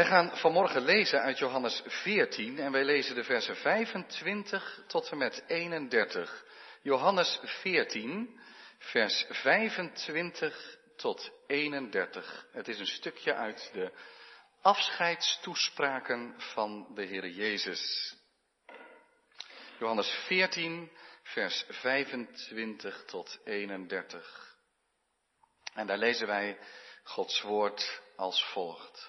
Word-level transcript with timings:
Wij 0.00 0.08
gaan 0.08 0.36
vanmorgen 0.36 0.82
lezen 0.82 1.20
uit 1.20 1.38
Johannes 1.38 1.82
14 1.86 2.58
en 2.58 2.72
wij 2.72 2.84
lezen 2.84 3.14
de 3.14 3.24
versen 3.24 3.56
25 3.56 4.82
tot 4.86 5.10
en 5.10 5.18
met 5.18 5.44
31. 5.46 6.44
Johannes 6.82 7.40
14, 7.42 8.40
vers 8.78 9.26
25 9.28 10.78
tot 10.96 11.30
31. 11.46 12.46
Het 12.52 12.68
is 12.68 12.78
een 12.78 12.86
stukje 12.86 13.34
uit 13.34 13.70
de 13.72 13.92
afscheidstoespraken 14.60 16.34
van 16.36 16.94
de 16.94 17.02
Heer 17.02 17.28
Jezus. 17.28 18.14
Johannes 19.78 20.10
14, 20.26 20.90
vers 21.22 21.64
25 21.68 23.04
tot 23.04 23.40
31. 23.44 24.56
En 25.74 25.86
daar 25.86 25.98
lezen 25.98 26.26
wij 26.26 26.58
Gods 27.02 27.42
woord 27.42 28.02
als 28.16 28.44
volgt. 28.44 29.08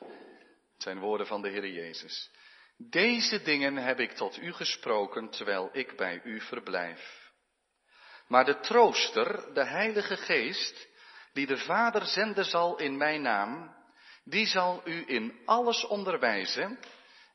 Zijn 0.82 1.00
woorden 1.00 1.28
van 1.28 1.42
de 1.42 1.50
Heer 1.50 1.68
Jezus. 1.68 2.32
Deze 2.78 3.42
dingen 3.42 3.76
heb 3.76 4.00
ik 4.00 4.12
tot 4.12 4.38
u 4.38 4.54
gesproken 4.54 5.30
terwijl 5.30 5.70
ik 5.74 5.98
bij 5.98 6.22
u 6.24 6.42
verblijf. 6.42 7.32
Maar 8.28 8.46
de 8.46 8.60
trooster, 8.60 9.54
de 9.54 9.66
Heilige 9.66 10.18
Geest, 10.18 10.88
die 11.34 11.46
de 11.46 11.58
Vader 11.58 12.06
zenden 12.06 12.46
zal 12.46 12.78
in 12.78 12.98
mijn 12.98 13.22
naam, 13.22 13.76
die 14.24 14.46
zal 14.46 14.82
u 14.86 15.04
in 15.08 15.42
alles 15.46 15.86
onderwijzen 15.86 16.80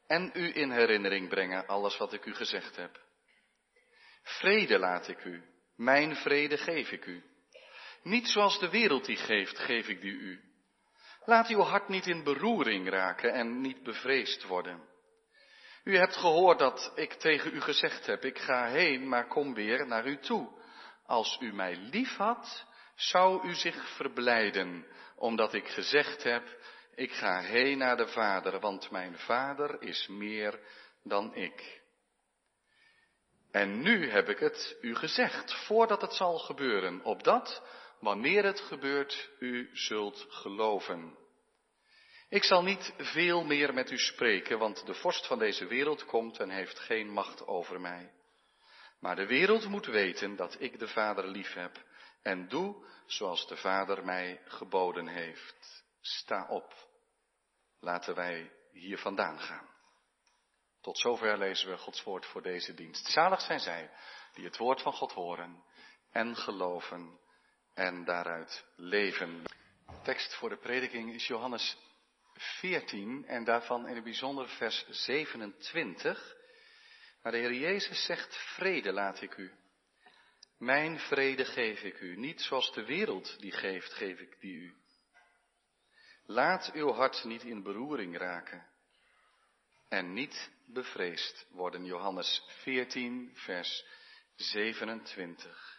en 0.06 0.30
u 0.34 0.56
in 0.56 0.70
herinnering 0.70 1.28
brengen 1.28 1.66
alles 1.66 1.96
wat 1.96 2.12
ik 2.12 2.24
u 2.24 2.34
gezegd 2.34 2.76
heb. 2.76 3.00
Vrede 4.22 4.78
laat 4.78 5.08
ik 5.08 5.24
u, 5.24 5.42
mijn 5.76 6.16
vrede 6.16 6.58
geef 6.58 6.90
ik 6.90 7.06
u. 7.06 7.24
Niet 8.02 8.28
zoals 8.28 8.58
de 8.58 8.68
wereld 8.68 9.04
die 9.04 9.16
geeft, 9.16 9.58
geef 9.58 9.88
ik 9.88 10.00
die 10.00 10.12
u. 10.12 10.55
Laat 11.26 11.48
uw 11.48 11.60
hart 11.60 11.88
niet 11.88 12.06
in 12.06 12.22
beroering 12.22 12.88
raken 12.88 13.32
en 13.32 13.60
niet 13.60 13.82
bevreesd 13.82 14.44
worden. 14.44 14.88
U 15.84 15.96
hebt 15.96 16.16
gehoord 16.16 16.58
dat 16.58 16.92
ik 16.94 17.12
tegen 17.12 17.54
u 17.54 17.60
gezegd 17.60 18.06
heb, 18.06 18.24
ik 18.24 18.38
ga 18.38 18.66
heen, 18.66 19.08
maar 19.08 19.26
kom 19.26 19.54
weer 19.54 19.86
naar 19.86 20.06
u 20.06 20.18
toe. 20.18 20.48
Als 21.06 21.38
u 21.40 21.52
mij 21.52 21.76
lief 21.76 22.16
had, 22.16 22.66
zou 22.94 23.48
u 23.48 23.54
zich 23.54 23.88
verblijden, 23.96 24.86
omdat 25.16 25.54
ik 25.54 25.68
gezegd 25.68 26.22
heb, 26.22 26.56
ik 26.94 27.12
ga 27.12 27.40
heen 27.40 27.78
naar 27.78 27.96
de 27.96 28.08
Vader, 28.08 28.60
want 28.60 28.90
mijn 28.90 29.18
Vader 29.18 29.82
is 29.82 30.06
meer 30.06 30.60
dan 31.02 31.34
ik. 31.34 31.80
En 33.50 33.82
nu 33.82 34.10
heb 34.10 34.28
ik 34.28 34.38
het 34.38 34.76
u 34.80 34.94
gezegd, 34.94 35.54
voordat 35.64 36.00
het 36.00 36.14
zal 36.14 36.38
gebeuren, 36.38 37.04
opdat, 37.04 37.62
wanneer 38.00 38.44
het 38.44 38.60
gebeurt, 38.60 39.30
u 39.38 39.70
zult 39.72 40.26
geloven. 40.28 41.18
Ik 42.28 42.44
zal 42.44 42.62
niet 42.62 42.94
veel 42.96 43.44
meer 43.44 43.74
met 43.74 43.90
u 43.90 43.98
spreken, 43.98 44.58
want 44.58 44.86
de 44.86 44.94
vorst 44.94 45.26
van 45.26 45.38
deze 45.38 45.66
wereld 45.66 46.04
komt 46.04 46.38
en 46.38 46.50
heeft 46.50 46.78
geen 46.78 47.08
macht 47.08 47.46
over 47.46 47.80
mij. 47.80 48.12
Maar 49.00 49.16
de 49.16 49.26
wereld 49.26 49.68
moet 49.68 49.86
weten 49.86 50.36
dat 50.36 50.56
ik 50.58 50.78
de 50.78 50.88
Vader 50.88 51.26
lief 51.28 51.52
heb 51.52 51.84
en 52.22 52.48
doe 52.48 52.86
zoals 53.06 53.46
de 53.46 53.56
Vader 53.56 54.04
mij 54.04 54.40
geboden 54.44 55.06
heeft. 55.08 55.84
Sta 56.00 56.46
op. 56.48 56.74
Laten 57.80 58.14
wij 58.14 58.52
hier 58.72 58.98
vandaan 58.98 59.40
gaan. 59.40 59.74
Tot 60.80 60.98
zover 60.98 61.38
lezen 61.38 61.70
we 61.70 61.76
Gods 61.76 62.02
woord 62.02 62.26
voor 62.26 62.42
deze 62.42 62.74
dienst. 62.74 63.06
Zalig 63.06 63.40
zijn 63.40 63.60
zij 63.60 63.90
die 64.32 64.44
het 64.44 64.56
woord 64.56 64.82
van 64.82 64.92
God 64.92 65.12
horen 65.12 65.64
en 66.10 66.36
geloven 66.36 67.20
en 67.76 68.04
daaruit 68.04 68.64
leven. 68.76 69.42
tekst 70.02 70.34
voor 70.34 70.48
de 70.48 70.56
prediking 70.56 71.14
is 71.14 71.26
Johannes 71.26 71.76
14 72.34 73.24
en 73.26 73.44
daarvan 73.44 73.88
in 73.88 73.94
het 73.94 74.04
bijzonder 74.04 74.48
vers 74.48 74.86
27. 74.88 76.36
Maar 77.22 77.32
de 77.32 77.38
Heer 77.38 77.54
Jezus 77.54 78.04
zegt, 78.04 78.36
vrede 78.36 78.92
laat 78.92 79.22
ik 79.22 79.36
u. 79.36 79.52
Mijn 80.58 80.98
vrede 80.98 81.44
geef 81.44 81.82
ik 81.82 82.00
u, 82.00 82.16
niet 82.16 82.40
zoals 82.40 82.72
de 82.72 82.84
wereld 82.84 83.40
die 83.40 83.52
geeft, 83.52 83.92
geef 83.92 84.20
ik 84.20 84.40
die 84.40 84.54
u. 84.54 84.74
Laat 86.26 86.70
uw 86.72 86.92
hart 86.92 87.24
niet 87.24 87.42
in 87.42 87.62
beroering 87.62 88.16
raken 88.18 88.66
en 89.88 90.12
niet 90.12 90.50
bevreesd 90.66 91.46
worden. 91.50 91.84
Johannes 91.84 92.42
14, 92.62 93.30
vers 93.34 93.84
27. 94.36 95.75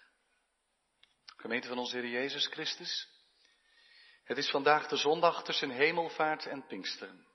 Gemeente 1.40 1.68
van 1.68 1.78
onze 1.78 1.98
Heer 1.98 2.10
Jezus 2.10 2.48
Christus. 2.48 3.08
Het 4.24 4.38
is 4.38 4.50
vandaag 4.50 4.88
de 4.88 4.96
zondag 4.96 5.44
tussen 5.44 5.70
hemelvaart 5.70 6.46
en 6.46 6.66
Pinksteren. 6.68 7.28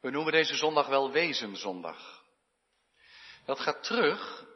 We 0.00 0.10
noemen 0.10 0.32
deze 0.32 0.54
zondag 0.54 0.86
wel 0.86 1.10
Wezenzondag. 1.10 2.24
Dat 3.44 3.60
gaat 3.60 3.82
terug 3.82 4.46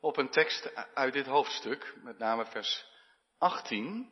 op 0.00 0.16
een 0.16 0.30
tekst 0.30 0.74
uit 0.94 1.12
dit 1.12 1.26
hoofdstuk, 1.26 1.94
met 2.02 2.18
name 2.18 2.46
vers 2.46 2.86
18, 3.38 4.08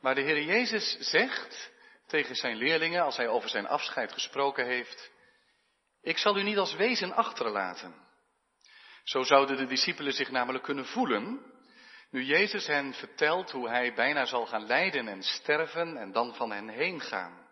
waar 0.00 0.14
de 0.14 0.22
Heer 0.22 0.42
Jezus 0.42 0.96
zegt 0.98 1.70
tegen 2.06 2.34
zijn 2.34 2.56
leerlingen, 2.56 3.02
als 3.02 3.16
hij 3.16 3.28
over 3.28 3.48
zijn 3.48 3.66
afscheid 3.66 4.12
gesproken 4.12 4.66
heeft, 4.66 5.10
ik 6.02 6.18
zal 6.18 6.36
u 6.36 6.42
niet 6.42 6.58
als 6.58 6.74
wezen 6.74 7.12
achterlaten. 7.12 7.94
Zo 9.04 9.22
zouden 9.22 9.56
de 9.56 9.66
discipelen 9.66 10.12
zich 10.12 10.30
namelijk 10.30 10.64
kunnen 10.64 10.86
voelen 10.86 11.50
nu 12.10 12.24
Jezus 12.24 12.66
hen 12.66 12.94
vertelt 12.94 13.50
hoe 13.50 13.68
hij 13.68 13.94
bijna 13.94 14.24
zal 14.24 14.46
gaan 14.46 14.66
lijden 14.66 15.08
en 15.08 15.22
sterven 15.22 15.96
en 15.96 16.12
dan 16.12 16.34
van 16.34 16.50
hen 16.52 16.68
heen 16.68 17.00
gaan. 17.00 17.48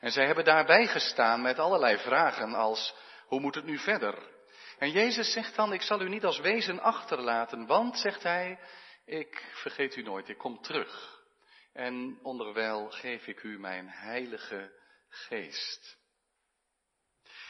En 0.00 0.10
zij 0.10 0.26
hebben 0.26 0.44
daarbij 0.44 0.86
gestaan 0.86 1.42
met 1.42 1.58
allerlei 1.58 1.98
vragen 1.98 2.54
als, 2.54 2.94
hoe 3.26 3.40
moet 3.40 3.54
het 3.54 3.64
nu 3.64 3.78
verder? 3.78 4.34
En 4.78 4.90
Jezus 4.90 5.32
zegt 5.32 5.56
dan, 5.56 5.72
ik 5.72 5.82
zal 5.82 6.00
u 6.00 6.08
niet 6.08 6.24
als 6.24 6.38
wezen 6.38 6.80
achterlaten, 6.80 7.66
want, 7.66 7.98
zegt 7.98 8.22
hij, 8.22 8.58
ik 9.04 9.44
vergeet 9.52 9.96
u 9.96 10.02
nooit, 10.02 10.28
ik 10.28 10.38
kom 10.38 10.62
terug. 10.62 11.22
En 11.72 12.18
onderwijl 12.22 12.90
geef 12.90 13.26
ik 13.26 13.42
u 13.42 13.58
mijn 13.58 13.88
heilige 13.88 14.72
geest. 15.08 15.98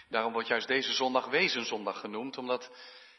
Daarom 0.09 0.33
wordt 0.33 0.49
juist 0.49 0.67
deze 0.67 0.93
zondag 0.93 1.27
Wezenzondag 1.27 2.01
genoemd, 2.01 2.39
omdat 2.39 2.71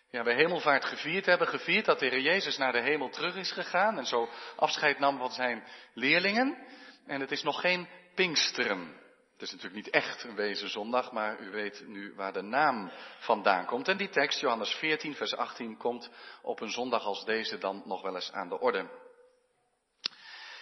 ja, 0.09 0.23
we 0.23 0.33
hemelvaart 0.33 0.85
gevierd 0.85 1.25
hebben, 1.25 1.47
gevierd 1.47 1.85
dat 1.85 1.99
de 1.99 2.05
Heer 2.05 2.19
Jezus 2.19 2.57
naar 2.57 2.71
de 2.71 2.81
hemel 2.81 3.09
terug 3.09 3.35
is 3.35 3.51
gegaan 3.51 3.97
en 3.97 4.05
zo 4.05 4.29
afscheid 4.55 4.99
nam 4.99 5.17
van 5.17 5.31
zijn 5.31 5.67
leerlingen. 5.93 6.57
En 7.05 7.21
het 7.21 7.31
is 7.31 7.43
nog 7.43 7.61
geen 7.61 7.87
Pinksteren. 8.15 9.05
Het 9.33 9.41
is 9.41 9.51
natuurlijk 9.51 9.85
niet 9.85 9.93
echt 9.93 10.23
een 10.23 10.35
wezenzondag, 10.35 11.11
maar 11.11 11.39
u 11.39 11.49
weet 11.49 11.87
nu 11.87 12.13
waar 12.15 12.33
de 12.33 12.41
naam 12.41 12.91
vandaan 13.19 13.65
komt. 13.65 13.87
En 13.87 13.97
die 13.97 14.09
tekst, 14.09 14.39
Johannes 14.39 14.73
14, 14.73 15.15
vers 15.15 15.35
18, 15.35 15.77
komt 15.77 16.09
op 16.41 16.59
een 16.61 16.71
zondag 16.71 17.03
als 17.03 17.25
deze 17.25 17.57
dan 17.57 17.83
nog 17.85 18.01
wel 18.01 18.15
eens 18.15 18.31
aan 18.31 18.49
de 18.49 18.59
orde. 18.59 18.89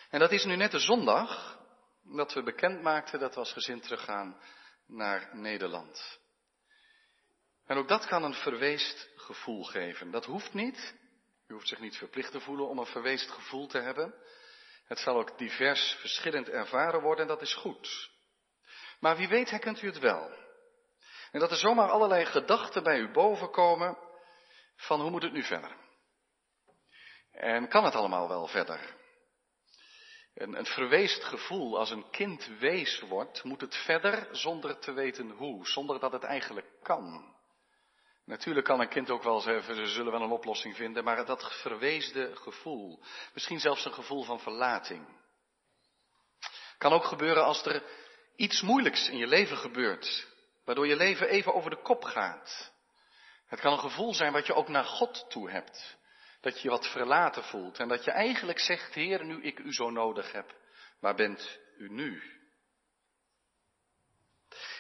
En 0.09 0.19
dat 0.19 0.31
is 0.31 0.45
nu 0.45 0.55
net 0.55 0.71
de 0.71 0.79
zondag 0.79 1.59
dat 2.03 2.33
we 2.33 2.43
bekend 2.43 2.81
maakten 2.81 3.19
dat 3.19 3.33
we 3.33 3.39
als 3.39 3.53
gezin 3.53 3.81
teruggaan 3.81 4.39
naar 4.87 5.29
Nederland. 5.33 6.19
En 7.65 7.77
ook 7.77 7.87
dat 7.87 8.05
kan 8.05 8.23
een 8.23 8.33
verweest 8.33 9.09
gevoel 9.25 9.63
geven. 9.63 10.11
Dat 10.11 10.25
hoeft 10.25 10.53
niet. 10.53 10.95
U 11.47 11.53
hoeft 11.53 11.67
zich 11.67 11.79
niet 11.79 11.97
verplicht 11.97 12.31
te 12.31 12.39
voelen 12.39 12.67
om 12.67 12.77
een 12.79 12.85
verweest 12.85 13.29
gevoel 13.29 13.67
te 13.67 13.79
hebben. 13.79 14.13
Het 14.85 14.99
zal 14.99 15.17
ook 15.17 15.37
divers, 15.37 15.97
verschillend 15.99 16.49
ervaren 16.49 17.01
worden 17.01 17.21
en 17.21 17.27
dat 17.27 17.41
is 17.41 17.53
goed. 17.53 18.09
Maar 18.99 19.17
wie 19.17 19.27
weet 19.27 19.49
herkent 19.49 19.81
u 19.81 19.87
het 19.87 19.99
wel. 19.99 20.43
En 21.31 21.39
dat 21.39 21.51
er 21.51 21.57
zomaar 21.57 21.89
allerlei 21.89 22.25
gedachten 22.25 22.83
bij 22.83 22.99
u 22.99 23.11
bovenkomen 23.11 23.97
van 24.75 25.01
hoe 25.01 25.09
moet 25.09 25.23
het 25.23 25.33
nu 25.33 25.43
verder? 25.43 25.75
En 27.31 27.67
kan 27.67 27.83
het 27.83 27.95
allemaal 27.95 28.27
wel 28.27 28.47
verder? 28.47 28.95
Een, 30.33 30.57
een 30.57 30.65
verweest 30.65 31.23
gevoel, 31.23 31.77
als 31.77 31.89
een 31.89 32.09
kind 32.09 32.47
wees 32.59 32.99
wordt, 32.99 33.43
moet 33.43 33.61
het 33.61 33.75
verder 33.75 34.27
zonder 34.31 34.79
te 34.79 34.91
weten 34.91 35.29
hoe, 35.29 35.67
zonder 35.67 35.99
dat 35.99 36.11
het 36.11 36.23
eigenlijk 36.23 36.67
kan. 36.81 37.34
Natuurlijk 38.25 38.65
kan 38.65 38.79
een 38.79 38.89
kind 38.89 39.09
ook 39.09 39.23
wel 39.23 39.39
zeggen, 39.39 39.75
ze 39.75 39.85
zullen 39.85 40.11
wel 40.11 40.21
een 40.21 40.31
oplossing 40.31 40.75
vinden, 40.75 41.03
maar 41.03 41.25
dat 41.25 41.59
verweesde 41.61 42.35
gevoel, 42.35 43.03
misschien 43.33 43.59
zelfs 43.59 43.85
een 43.85 43.93
gevoel 43.93 44.23
van 44.23 44.39
verlating. 44.39 45.07
Kan 46.77 46.93
ook 46.93 47.05
gebeuren 47.05 47.43
als 47.43 47.65
er 47.65 47.83
iets 48.35 48.61
moeilijks 48.61 49.09
in 49.09 49.17
je 49.17 49.27
leven 49.27 49.57
gebeurt, 49.57 50.27
waardoor 50.65 50.87
je 50.87 50.95
leven 50.95 51.27
even 51.27 51.53
over 51.53 51.69
de 51.69 51.81
kop 51.81 52.03
gaat. 52.03 52.73
Het 53.45 53.59
kan 53.59 53.73
een 53.73 53.79
gevoel 53.79 54.13
zijn 54.13 54.31
wat 54.31 54.45
je 54.45 54.53
ook 54.53 54.67
naar 54.67 54.85
God 54.85 55.25
toe 55.29 55.49
hebt. 55.49 55.97
Dat 56.41 56.55
je 56.55 56.63
je 56.63 56.69
wat 56.69 56.87
verlaten 56.87 57.43
voelt 57.43 57.79
en 57.79 57.87
dat 57.87 58.03
je 58.03 58.11
eigenlijk 58.11 58.59
zegt, 58.59 58.93
Heer, 58.93 59.25
nu 59.25 59.41
ik 59.41 59.59
u 59.59 59.73
zo 59.73 59.89
nodig 59.89 60.31
heb, 60.31 60.55
waar 60.99 61.15
bent 61.15 61.59
u 61.77 61.89
nu? 61.89 62.23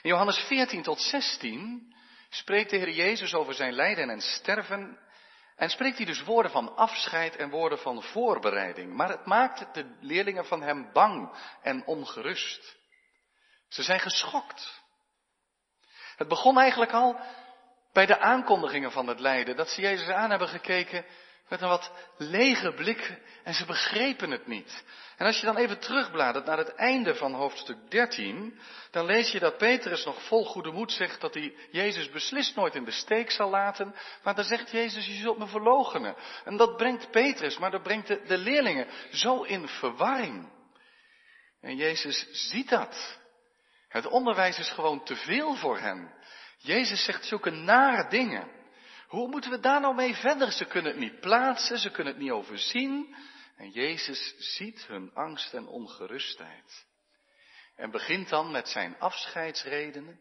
In 0.01 0.09
Johannes 0.09 0.37
14 0.37 0.83
tot 0.83 1.01
16 1.01 1.94
spreekt 2.35 2.69
de 2.69 2.77
Heer 2.77 2.89
Jezus 2.89 3.33
over 3.33 3.53
zijn 3.53 3.73
lijden 3.73 4.09
en 4.09 4.21
sterven. 4.21 4.99
En 5.55 5.69
spreekt 5.69 5.97
hij 5.97 6.05
dus 6.05 6.23
woorden 6.23 6.51
van 6.51 6.75
afscheid 6.75 7.35
en 7.35 7.49
woorden 7.49 7.79
van 7.79 8.03
voorbereiding. 8.03 8.93
Maar 8.93 9.09
het 9.09 9.25
maakt 9.25 9.73
de 9.73 9.97
leerlingen 9.99 10.45
van 10.45 10.61
hem 10.61 10.89
bang 10.93 11.37
en 11.61 11.85
ongerust. 11.85 12.77
Ze 13.67 13.83
zijn 13.83 13.99
geschokt. 13.99 14.83
Het 16.15 16.27
begon 16.27 16.59
eigenlijk 16.59 16.91
al 16.91 17.19
bij 17.93 18.05
de 18.05 18.19
aankondigingen 18.19 18.91
van 18.91 19.07
het 19.07 19.19
lijden, 19.19 19.55
dat 19.55 19.69
ze 19.69 19.81
Jezus 19.81 20.07
aan 20.07 20.29
hebben 20.29 20.47
gekeken 20.47 21.05
met 21.49 21.61
een 21.61 21.67
wat 21.67 21.91
lege 22.17 22.73
blik 22.73 23.19
en 23.43 23.53
ze 23.53 23.65
begrepen 23.65 24.31
het 24.31 24.47
niet. 24.47 24.83
En 25.17 25.25
als 25.25 25.39
je 25.39 25.45
dan 25.45 25.57
even 25.57 25.79
terugbladert 25.79 26.45
naar 26.45 26.57
het 26.57 26.75
einde 26.75 27.15
van 27.15 27.33
hoofdstuk 27.33 27.77
13, 27.89 28.59
dan 28.91 29.05
lees 29.05 29.31
je 29.31 29.39
dat 29.39 29.57
Petrus 29.57 30.05
nog 30.05 30.23
vol 30.23 30.45
goede 30.45 30.71
moed 30.71 30.91
zegt 30.91 31.21
dat 31.21 31.33
hij 31.33 31.55
Jezus 31.71 32.09
beslist 32.09 32.55
nooit 32.55 32.75
in 32.75 32.83
de 32.83 32.91
steek 32.91 33.31
zal 33.31 33.49
laten, 33.49 33.95
maar 34.23 34.35
dan 34.35 34.43
zegt 34.43 34.71
Jezus, 34.71 35.05
je 35.05 35.13
zult 35.13 35.37
me 35.37 35.47
verloochenen. 35.47 36.15
En 36.43 36.57
dat 36.57 36.77
brengt 36.77 37.11
Petrus, 37.11 37.57
maar 37.57 37.71
dat 37.71 37.83
brengt 37.83 38.07
de, 38.07 38.37
leerlingen 38.37 38.87
zo 39.11 39.43
in 39.43 39.67
verwarring. 39.67 40.49
En 41.61 41.75
Jezus 41.75 42.27
ziet 42.31 42.69
dat. 42.69 43.19
Het 43.87 44.05
onderwijs 44.05 44.59
is 44.59 44.69
gewoon 44.69 45.03
te 45.03 45.15
veel 45.15 45.55
voor 45.55 45.79
hen. 45.79 46.13
Jezus 46.57 47.03
zegt 47.03 47.25
zulke 47.25 47.49
nare 47.49 48.09
dingen. 48.09 48.54
Hoe 49.15 49.27
moeten 49.27 49.51
we 49.51 49.59
daar 49.59 49.81
nou 49.81 49.95
mee 49.95 50.15
verder? 50.15 50.51
Ze 50.51 50.65
kunnen 50.65 50.91
het 50.91 51.01
niet 51.01 51.19
plaatsen, 51.19 51.77
ze 51.77 51.91
kunnen 51.91 52.13
het 52.13 52.21
niet 52.21 52.31
overzien. 52.31 53.15
En 53.57 53.69
Jezus 53.69 54.35
ziet 54.37 54.85
hun 54.87 55.11
angst 55.13 55.53
en 55.53 55.67
ongerustheid. 55.67 56.85
En 57.75 57.91
begint 57.91 58.29
dan 58.29 58.51
met 58.51 58.67
zijn 58.67 58.99
afscheidsredenen. 58.99 60.19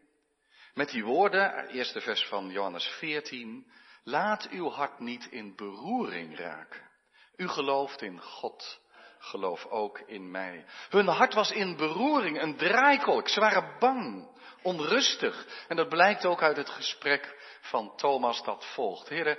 Met 0.73 0.89
die 0.89 1.03
woorden, 1.03 1.67
eerste 1.67 2.01
vers 2.01 2.25
van 2.27 2.49
Johannes 2.49 2.87
14. 2.87 3.71
Laat 4.03 4.49
uw 4.49 4.69
hart 4.69 4.99
niet 4.99 5.25
in 5.25 5.55
beroering 5.55 6.37
raken. 6.37 6.89
U 7.35 7.47
gelooft 7.47 8.01
in 8.01 8.21
God, 8.21 8.79
geloof 9.19 9.65
ook 9.65 9.99
in 9.99 10.31
mij. 10.31 10.65
Hun 10.89 11.07
hart 11.07 11.33
was 11.33 11.51
in 11.51 11.75
beroering, 11.75 12.41
een 12.41 12.57
draaikolk. 12.57 13.29
Ze 13.29 13.39
waren 13.39 13.75
bang, 13.79 14.29
onrustig. 14.61 15.65
En 15.67 15.75
dat 15.75 15.89
blijkt 15.89 16.25
ook 16.25 16.41
uit 16.41 16.57
het 16.57 16.69
gesprek 16.69 17.35
van 17.65 17.95
Thomas 17.95 18.43
dat 18.43 18.65
volgt. 18.65 19.09
Heren, 19.09 19.37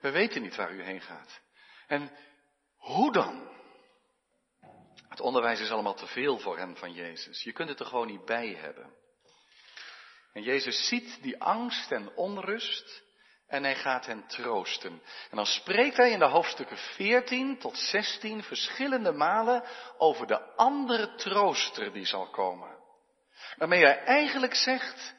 we 0.00 0.10
weten 0.10 0.42
niet 0.42 0.56
waar 0.56 0.72
u 0.72 0.82
heen 0.82 1.00
gaat. 1.00 1.40
En 1.86 2.10
hoe 2.76 3.12
dan? 3.12 3.48
Het 5.08 5.20
onderwijs 5.20 5.60
is 5.60 5.70
allemaal 5.70 5.94
te 5.94 6.06
veel 6.06 6.38
voor 6.38 6.58
hen 6.58 6.76
van 6.76 6.92
Jezus. 6.92 7.42
Je 7.42 7.52
kunt 7.52 7.68
het 7.68 7.80
er 7.80 7.86
gewoon 7.86 8.06
niet 8.06 8.24
bij 8.24 8.48
hebben. 8.48 8.94
En 10.32 10.42
Jezus 10.42 10.88
ziet 10.88 11.22
die 11.22 11.42
angst 11.42 11.92
en 11.92 12.16
onrust 12.16 13.02
en 13.46 13.62
hij 13.62 13.76
gaat 13.76 14.06
hen 14.06 14.26
troosten. 14.26 15.02
En 15.30 15.36
dan 15.36 15.46
spreekt 15.46 15.96
hij 15.96 16.10
in 16.10 16.18
de 16.18 16.24
hoofdstukken 16.24 16.76
14 16.76 17.58
tot 17.58 17.76
16 17.78 18.42
verschillende 18.42 19.12
malen 19.12 19.64
over 19.98 20.26
de 20.26 20.54
andere 20.56 21.14
trooster 21.14 21.92
die 21.92 22.06
zal 22.06 22.30
komen. 22.30 22.78
Waarmee 23.56 23.84
hij 23.84 24.04
eigenlijk 24.04 24.54
zegt, 24.54 25.14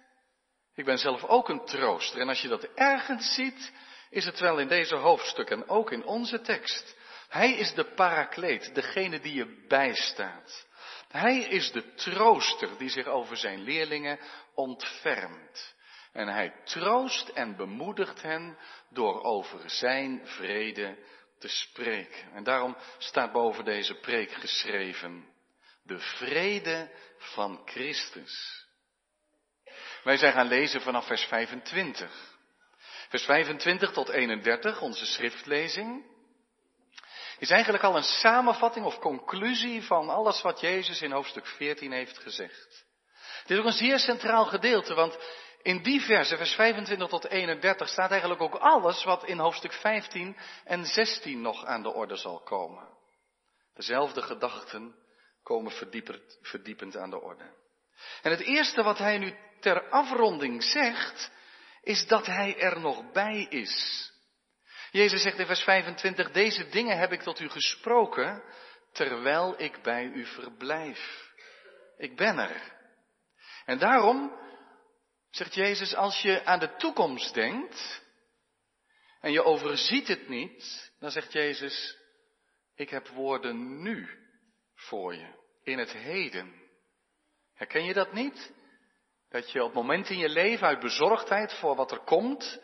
ik 0.75 0.85
ben 0.85 0.97
zelf 0.97 1.23
ook 1.23 1.49
een 1.49 1.65
trooster. 1.65 2.21
En 2.21 2.27
als 2.27 2.41
je 2.41 2.47
dat 2.47 2.63
ergens 2.63 3.33
ziet, 3.33 3.71
is 4.09 4.25
het 4.25 4.39
wel 4.39 4.59
in 4.59 4.67
deze 4.67 4.95
hoofdstukken 4.95 5.57
en 5.57 5.69
ook 5.69 5.91
in 5.91 6.05
onze 6.05 6.41
tekst. 6.41 6.95
Hij 7.29 7.53
is 7.53 7.73
de 7.73 7.85
parakleet, 7.85 8.75
degene 8.75 9.19
die 9.19 9.33
je 9.33 9.65
bijstaat. 9.67 10.67
Hij 11.07 11.37
is 11.37 11.71
de 11.71 11.93
trooster 11.93 12.77
die 12.77 12.89
zich 12.89 13.07
over 13.07 13.37
zijn 13.37 13.61
leerlingen 13.61 14.19
ontfermt. 14.55 15.75
En 16.11 16.27
hij 16.27 16.53
troost 16.63 17.27
en 17.29 17.55
bemoedigt 17.55 18.21
hen 18.21 18.57
door 18.89 19.23
over 19.23 19.69
zijn 19.69 20.21
vrede 20.23 20.97
te 21.39 21.47
spreken. 21.47 22.31
En 22.33 22.43
daarom 22.43 22.77
staat 22.97 23.31
boven 23.31 23.65
deze 23.65 23.95
preek 23.95 24.31
geschreven, 24.31 25.25
de 25.83 25.99
vrede 25.99 26.91
van 27.17 27.61
Christus. 27.65 28.60
Wij 30.03 30.17
zijn 30.17 30.33
gaan 30.33 30.47
lezen 30.47 30.81
vanaf 30.81 31.05
vers 31.05 31.23
25. 31.23 32.37
Vers 33.09 33.23
25 33.23 33.91
tot 33.91 34.09
31, 34.09 34.81
onze 34.81 35.05
schriftlezing, 35.05 36.05
is 37.37 37.49
eigenlijk 37.49 37.83
al 37.83 37.95
een 37.95 38.03
samenvatting 38.03 38.85
of 38.85 38.99
conclusie 38.99 39.83
van 39.83 40.09
alles 40.09 40.41
wat 40.41 40.59
Jezus 40.59 41.01
in 41.01 41.11
hoofdstuk 41.11 41.45
14 41.45 41.91
heeft 41.91 42.17
gezegd. 42.17 42.85
Dit 43.41 43.51
is 43.51 43.57
ook 43.57 43.65
een 43.65 43.71
zeer 43.71 43.99
centraal 43.99 44.45
gedeelte, 44.45 44.93
want 44.93 45.17
in 45.61 45.83
die 45.83 46.01
versen, 46.01 46.37
vers 46.37 46.53
25 46.53 47.07
tot 47.07 47.27
31, 47.27 47.89
staat 47.89 48.11
eigenlijk 48.11 48.41
ook 48.41 48.55
alles 48.55 49.03
wat 49.03 49.25
in 49.25 49.39
hoofdstuk 49.39 49.73
15 49.73 50.37
en 50.63 50.85
16 50.85 51.41
nog 51.41 51.65
aan 51.65 51.83
de 51.83 51.93
orde 51.93 52.15
zal 52.15 52.39
komen. 52.39 52.87
Dezelfde 53.73 54.21
gedachten 54.21 54.95
komen 55.43 55.71
verdiepend, 56.41 56.97
aan 56.97 57.09
de 57.09 57.21
orde. 57.21 57.53
En 58.21 58.31
het 58.31 58.41
eerste 58.41 58.83
wat 58.83 58.97
hij 58.97 59.17
nu 59.17 59.35
ter 59.61 59.89
afronding 59.89 60.63
zegt, 60.63 61.31
is 61.81 62.07
dat 62.07 62.25
hij 62.25 62.59
er 62.59 62.79
nog 62.79 63.11
bij 63.11 63.45
is. 63.49 64.09
Jezus 64.91 65.21
zegt 65.21 65.37
in 65.37 65.45
vers 65.45 65.63
25, 65.63 66.31
deze 66.31 66.69
dingen 66.69 66.97
heb 66.97 67.11
ik 67.11 67.21
tot 67.21 67.39
u 67.39 67.49
gesproken, 67.49 68.43
terwijl 68.91 69.61
ik 69.61 69.81
bij 69.81 70.05
u 70.05 70.25
verblijf. 70.25 71.29
Ik 71.97 72.15
ben 72.15 72.37
er. 72.37 72.79
En 73.65 73.79
daarom, 73.79 74.39
zegt 75.29 75.53
Jezus, 75.53 75.95
als 75.95 76.21
je 76.21 76.45
aan 76.45 76.59
de 76.59 76.75
toekomst 76.75 77.33
denkt, 77.33 78.01
en 79.21 79.31
je 79.31 79.43
overziet 79.43 80.07
het 80.07 80.27
niet, 80.27 80.91
dan 80.99 81.11
zegt 81.11 81.31
Jezus, 81.31 81.97
ik 82.75 82.89
heb 82.89 83.07
woorden 83.07 83.81
nu 83.81 84.09
voor 84.75 85.15
je, 85.15 85.27
in 85.63 85.77
het 85.77 85.91
heden. 85.91 86.61
Herken 87.53 87.83
je 87.83 87.93
dat 87.93 88.13
niet? 88.13 88.51
Dat 89.31 89.51
je 89.51 89.63
op 89.63 89.73
momenten 89.73 90.15
in 90.15 90.21
je 90.21 90.29
leven 90.29 90.67
uit 90.67 90.79
bezorgdheid 90.79 91.53
voor 91.53 91.75
wat 91.75 91.91
er 91.91 91.99
komt, 91.99 92.61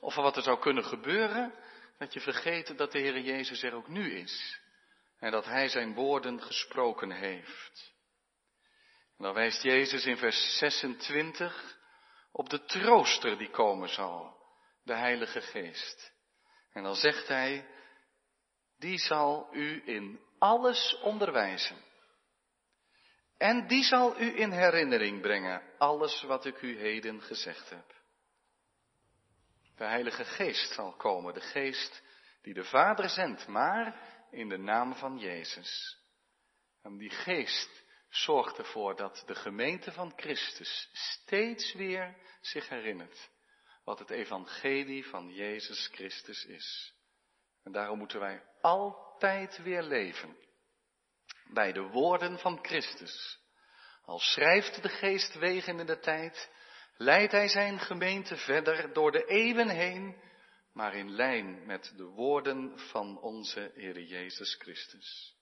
of 0.00 0.14
voor 0.14 0.22
wat 0.22 0.36
er 0.36 0.42
zou 0.42 0.58
kunnen 0.58 0.84
gebeuren, 0.84 1.54
dat 1.98 2.12
je 2.12 2.20
vergeet 2.20 2.78
dat 2.78 2.92
de 2.92 2.98
Heer 2.98 3.20
Jezus 3.20 3.62
er 3.62 3.74
ook 3.74 3.88
nu 3.88 4.12
is. 4.12 4.60
En 5.18 5.30
dat 5.30 5.44
Hij 5.44 5.68
zijn 5.68 5.94
woorden 5.94 6.42
gesproken 6.42 7.10
heeft. 7.10 7.94
En 9.18 9.24
dan 9.24 9.34
wijst 9.34 9.62
Jezus 9.62 10.06
in 10.06 10.16
vers 10.16 10.58
26 10.58 11.78
op 12.32 12.48
de 12.48 12.64
trooster 12.64 13.38
die 13.38 13.50
komen 13.50 13.88
zal, 13.88 14.36
de 14.84 14.94
Heilige 14.94 15.40
Geest. 15.40 16.12
En 16.72 16.82
dan 16.82 16.94
zegt 16.94 17.28
Hij, 17.28 17.66
die 18.78 18.98
zal 18.98 19.48
u 19.52 19.82
in 19.84 20.20
alles 20.38 20.98
onderwijzen. 21.02 21.87
En 23.38 23.66
die 23.66 23.82
zal 23.82 24.20
u 24.20 24.38
in 24.38 24.50
herinnering 24.50 25.20
brengen, 25.20 25.62
alles 25.78 26.22
wat 26.22 26.44
ik 26.44 26.62
u 26.62 26.78
heden 26.78 27.22
gezegd 27.22 27.70
heb. 27.70 27.94
De 29.76 29.84
Heilige 29.84 30.24
Geest 30.24 30.72
zal 30.72 30.92
komen, 30.92 31.34
de 31.34 31.40
Geest 31.40 32.02
die 32.42 32.54
de 32.54 32.64
Vader 32.64 33.08
zendt, 33.08 33.46
maar 33.46 34.00
in 34.30 34.48
de 34.48 34.58
naam 34.58 34.94
van 34.94 35.18
Jezus. 35.18 35.98
En 36.82 36.96
die 36.96 37.10
Geest 37.10 37.84
zorgt 38.08 38.58
ervoor 38.58 38.96
dat 38.96 39.22
de 39.26 39.34
gemeente 39.34 39.92
van 39.92 40.12
Christus 40.16 40.88
steeds 40.92 41.74
weer 41.74 42.16
zich 42.40 42.68
herinnert 42.68 43.30
wat 43.84 43.98
het 43.98 44.10
evangelie 44.10 45.06
van 45.06 45.32
Jezus 45.32 45.88
Christus 45.92 46.44
is. 46.44 46.94
En 47.62 47.72
daarom 47.72 47.98
moeten 47.98 48.20
wij 48.20 48.42
altijd 48.60 49.62
weer 49.62 49.82
leven 49.82 50.36
bij 51.52 51.72
de 51.72 51.82
woorden 51.82 52.38
van 52.38 52.58
Christus. 52.62 53.38
Al 54.04 54.18
schrijft 54.18 54.82
de 54.82 54.88
geest 54.88 55.34
wegen 55.34 55.78
in 55.78 55.86
de 55.86 55.98
tijd, 55.98 56.50
leidt 56.96 57.32
hij 57.32 57.48
zijn 57.48 57.80
gemeente 57.80 58.36
verder 58.36 58.92
door 58.92 59.12
de 59.12 59.24
eeuwen 59.24 59.68
heen, 59.68 60.22
maar 60.72 60.94
in 60.94 61.10
lijn 61.10 61.66
met 61.66 61.92
de 61.96 62.04
woorden 62.04 62.78
van 62.78 63.20
onze 63.20 63.70
Heer 63.74 64.02
Jezus 64.02 64.54
Christus. 64.54 65.36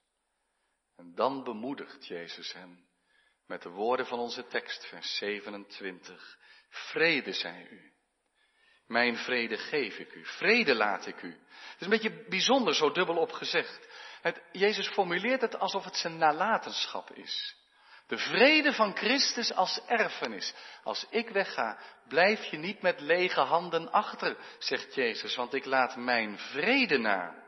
En 0.97 1.15
dan 1.15 1.45
bemoedigt 1.45 2.07
Jezus 2.07 2.53
hen 2.53 2.85
met 3.47 3.63
de 3.63 3.69
woorden 3.69 4.07
van 4.07 4.19
onze 4.19 4.47
tekst, 4.47 4.87
vers 4.87 5.17
27. 5.17 6.39
Vrede 6.69 7.33
zij 7.33 7.67
u. 7.71 7.93
Mijn 8.87 9.17
vrede 9.17 9.57
geef 9.57 9.99
ik 9.99 10.15
u. 10.15 10.25
Vrede 10.25 10.75
laat 10.75 11.07
ik 11.07 11.23
u. 11.23 11.31
Het 11.31 11.77
is 11.79 11.85
een 11.85 11.91
beetje 11.91 12.25
bijzonder, 12.29 12.75
zo 12.75 12.91
dubbel 12.91 13.17
op 13.17 13.33
gezegd. 13.33 13.89
Het, 14.23 14.43
Jezus 14.53 14.89
formuleert 14.89 15.41
het 15.41 15.59
alsof 15.59 15.85
het 15.85 15.97
zijn 15.97 16.19
nalatenschap 16.19 17.11
is. 17.11 17.57
De 18.07 18.19
vrede 18.19 18.73
van 18.73 18.97
Christus 18.97 19.53
als 19.53 19.81
erfenis. 19.87 20.55
Als 20.83 21.07
ik 21.11 21.29
wegga, 21.29 21.79
blijf 22.09 22.45
je 22.45 22.57
niet 22.57 22.83
met 22.83 23.01
lege 23.01 23.41
handen 23.41 23.93
achter, 23.93 24.37
zegt 24.59 24.95
Jezus, 24.95 25.37
want 25.37 25.55
ik 25.55 25.65
laat 25.65 25.97
mijn 25.97 26.39
vrede 26.39 26.99
na. 26.99 27.45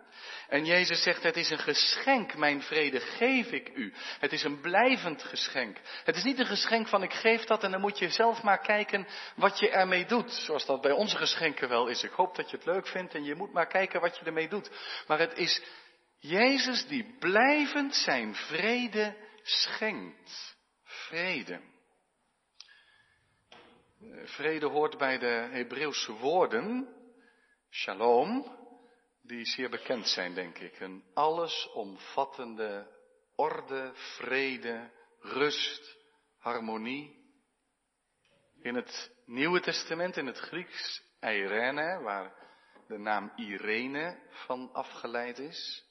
En 0.49 0.65
Jezus 0.65 1.03
zegt, 1.03 1.23
het 1.23 1.37
is 1.37 1.51
een 1.51 1.59
geschenk, 1.59 2.37
mijn 2.37 2.63
vrede 2.63 3.01
geef 3.01 3.51
ik 3.51 3.69
u. 3.75 3.95
Het 4.19 4.33
is 4.33 4.43
een 4.43 4.61
blijvend 4.61 5.23
geschenk. 5.23 5.77
Het 6.05 6.17
is 6.17 6.25
niet 6.25 6.39
een 6.39 6.47
geschenk 6.47 6.89
van 6.89 7.03
ik 7.03 7.13
geef 7.13 7.45
dat 7.45 7.65
en 7.65 7.71
dan 7.71 7.81
moet 7.81 7.99
je 7.99 8.09
zelf 8.09 8.43
maar 8.43 8.61
kijken 8.61 9.07
wat 9.35 9.59
je 9.59 9.71
ermee 9.71 10.07
doet. 10.07 10.33
Zoals 10.33 10.67
dat 10.67 10.81
bij 10.81 10.93
onze 10.93 11.17
geschenken 11.17 11.69
wel 11.69 11.87
is. 11.87 12.03
Ik 12.03 12.11
hoop 12.11 12.37
dat 12.37 12.51
je 12.51 12.57
het 12.57 12.67
leuk 12.67 12.87
vindt 12.87 13.15
en 13.15 13.25
je 13.25 13.35
moet 13.35 13.53
maar 13.53 13.67
kijken 13.67 14.01
wat 14.01 14.19
je 14.19 14.25
ermee 14.25 14.49
doet. 14.49 14.71
Maar 15.07 15.19
het 15.19 15.39
is 15.39 15.63
Jezus 16.19 16.87
die 16.87 17.17
blijvend 17.19 17.95
zijn 17.95 18.35
vrede 18.35 19.17
schenkt. 19.43 20.57
Vrede. 20.83 21.61
vrede 24.25 24.67
hoort 24.67 24.99
bij 24.99 25.19
de 25.19 25.49
Hebreeuwse 25.51 26.13
woorden, 26.13 26.95
shalom, 27.71 28.57
die 29.23 29.45
zeer 29.47 29.71
bekend 29.71 30.09
zijn, 30.09 30.35
denk 30.35 30.59
ik. 30.59 30.81
Een 30.81 31.05
allesomvattende 31.15 32.97
orde, 33.35 33.93
vrede, 33.95 34.91
rust, 35.21 35.97
harmonie. 36.39 37.17
In 38.63 38.75
het 38.75 39.11
Nieuwe 39.27 39.61
Testament, 39.61 40.17
in 40.17 40.27
het 40.27 40.39
Grieks, 40.39 41.03
Irene, 41.21 42.01
waar 42.03 42.33
de 42.89 42.99
naam 42.99 43.33
Irene 43.37 44.19
van 44.29 44.73
afgeleid 44.73 45.39
is. 45.39 45.88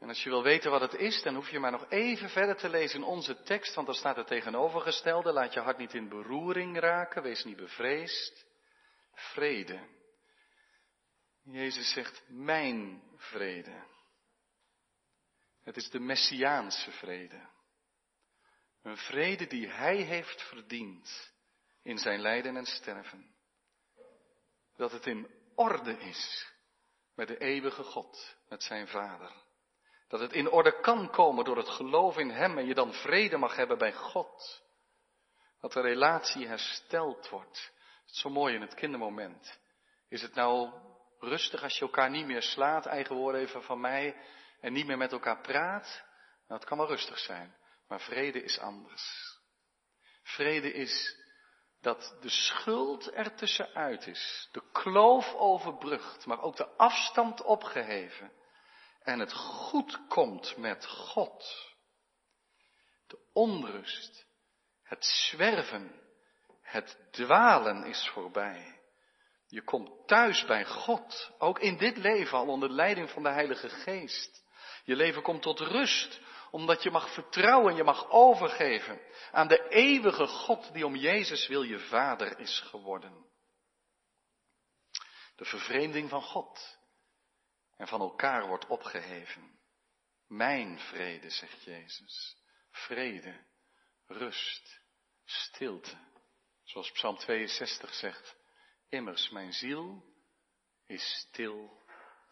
En 0.00 0.08
als 0.08 0.22
je 0.22 0.28
wil 0.28 0.42
weten 0.42 0.70
wat 0.70 0.80
het 0.80 0.94
is, 0.94 1.22
dan 1.22 1.34
hoef 1.34 1.48
je 1.48 1.58
maar 1.58 1.70
nog 1.70 1.90
even 1.90 2.30
verder 2.30 2.56
te 2.56 2.68
lezen 2.68 2.98
in 3.00 3.06
onze 3.06 3.42
tekst, 3.42 3.74
want 3.74 3.86
daar 3.86 3.96
staat 3.96 4.16
het 4.16 4.26
tegenovergestelde. 4.26 5.32
Laat 5.32 5.52
je 5.52 5.60
hart 5.60 5.78
niet 5.78 5.94
in 5.94 6.08
beroering 6.08 6.78
raken, 6.78 7.22
wees 7.22 7.44
niet 7.44 7.56
bevreesd. 7.56 8.46
Vrede. 9.12 9.96
Jezus 11.42 11.92
zegt, 11.92 12.22
mijn 12.28 13.02
vrede. 13.16 13.84
Het 15.62 15.76
is 15.76 15.90
de 15.90 16.00
messiaanse 16.00 16.90
vrede. 16.90 17.48
Een 18.82 18.96
vrede 18.96 19.46
die 19.46 19.68
Hij 19.68 19.96
heeft 19.96 20.42
verdiend 20.42 21.32
in 21.82 21.98
zijn 21.98 22.20
lijden 22.20 22.56
en 22.56 22.66
sterven. 22.66 23.34
Dat 24.76 24.92
het 24.92 25.06
in 25.06 25.30
orde 25.54 25.98
is 25.98 26.52
met 27.14 27.28
de 27.28 27.38
eeuwige 27.38 27.82
God, 27.82 28.36
met 28.48 28.62
zijn 28.62 28.88
Vader. 28.88 29.46
Dat 30.08 30.20
het 30.20 30.32
in 30.32 30.50
orde 30.50 30.80
kan 30.80 31.10
komen 31.10 31.44
door 31.44 31.56
het 31.56 31.68
geloof 31.68 32.16
in 32.16 32.30
Hem 32.30 32.58
en 32.58 32.66
je 32.66 32.74
dan 32.74 32.92
vrede 32.92 33.36
mag 33.36 33.56
hebben 33.56 33.78
bij 33.78 33.92
God. 33.92 34.62
Dat 35.60 35.72
de 35.72 35.80
relatie 35.80 36.46
hersteld 36.46 37.28
wordt. 37.28 37.72
Is 38.06 38.20
zo 38.20 38.30
mooi 38.30 38.54
in 38.54 38.60
het 38.60 38.74
kindermoment. 38.74 39.58
Is 40.08 40.22
het 40.22 40.34
nou 40.34 40.72
rustig 41.18 41.62
als 41.62 41.74
je 41.74 41.84
elkaar 41.84 42.10
niet 42.10 42.26
meer 42.26 42.42
slaat, 42.42 42.86
eigen 42.86 43.16
woorden 43.16 43.40
even 43.40 43.62
van 43.62 43.80
mij, 43.80 44.16
en 44.60 44.72
niet 44.72 44.86
meer 44.86 44.96
met 44.96 45.12
elkaar 45.12 45.40
praat? 45.40 46.04
Nou, 46.46 46.60
het 46.60 46.68
kan 46.68 46.78
wel 46.78 46.86
rustig 46.86 47.18
zijn, 47.18 47.56
maar 47.88 48.00
vrede 48.00 48.42
is 48.42 48.58
anders. 48.58 49.36
Vrede 50.22 50.72
is 50.72 51.16
dat 51.80 52.16
de 52.20 52.28
schuld 52.30 53.14
er 53.14 53.34
tussenuit 53.34 54.06
is, 54.06 54.48
de 54.52 54.62
kloof 54.72 55.34
overbrugd, 55.34 56.26
maar 56.26 56.40
ook 56.40 56.56
de 56.56 56.68
afstand 56.76 57.42
opgeheven 57.42 58.32
en 59.08 59.18
het 59.18 59.32
goed 59.32 60.06
komt 60.08 60.56
met 60.56 60.86
God. 60.86 61.66
De 63.06 63.18
onrust, 63.32 64.26
het 64.82 65.04
zwerven, 65.04 66.00
het 66.62 66.98
dwalen 67.10 67.84
is 67.84 68.08
voorbij. 68.08 68.80
Je 69.46 69.62
komt 69.62 70.06
thuis 70.06 70.44
bij 70.44 70.64
God, 70.64 71.32
ook 71.38 71.58
in 71.58 71.76
dit 71.76 71.96
leven 71.96 72.38
al 72.38 72.46
onder 72.46 72.70
leiding 72.70 73.10
van 73.10 73.22
de 73.22 73.28
Heilige 73.28 73.68
Geest. 73.68 74.44
Je 74.84 74.96
leven 74.96 75.22
komt 75.22 75.42
tot 75.42 75.60
rust, 75.60 76.20
omdat 76.50 76.82
je 76.82 76.90
mag 76.90 77.12
vertrouwen, 77.12 77.76
je 77.76 77.84
mag 77.84 78.10
overgeven 78.10 79.00
aan 79.30 79.48
de 79.48 79.68
eeuwige 79.68 80.26
God 80.26 80.72
die 80.72 80.86
om 80.86 80.96
Jezus 80.96 81.46
wil 81.46 81.62
je 81.62 81.78
vader 81.78 82.38
is 82.38 82.60
geworden. 82.60 83.26
De 85.36 85.44
vervreemding 85.44 86.08
van 86.08 86.22
God 86.22 86.77
en 87.78 87.88
van 87.88 88.00
elkaar 88.00 88.46
wordt 88.46 88.66
opgeheven. 88.66 89.58
Mijn 90.26 90.78
vrede, 90.78 91.30
zegt 91.30 91.62
Jezus. 91.62 92.36
Vrede, 92.70 93.44
rust, 94.06 94.80
stilte. 95.24 95.98
Zoals 96.62 96.92
Psalm 96.92 97.16
62 97.16 97.94
zegt, 97.94 98.36
immers 98.88 99.28
mijn 99.28 99.52
ziel 99.52 100.04
is 100.86 101.26
stil 101.28 101.82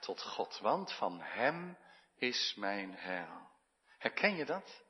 tot 0.00 0.22
God, 0.22 0.58
want 0.58 0.92
van 0.92 1.20
Hem 1.20 1.78
is 2.16 2.54
mijn 2.54 2.94
heil. 2.94 3.50
Herken 3.98 4.36
je 4.36 4.44
dat? 4.44 4.84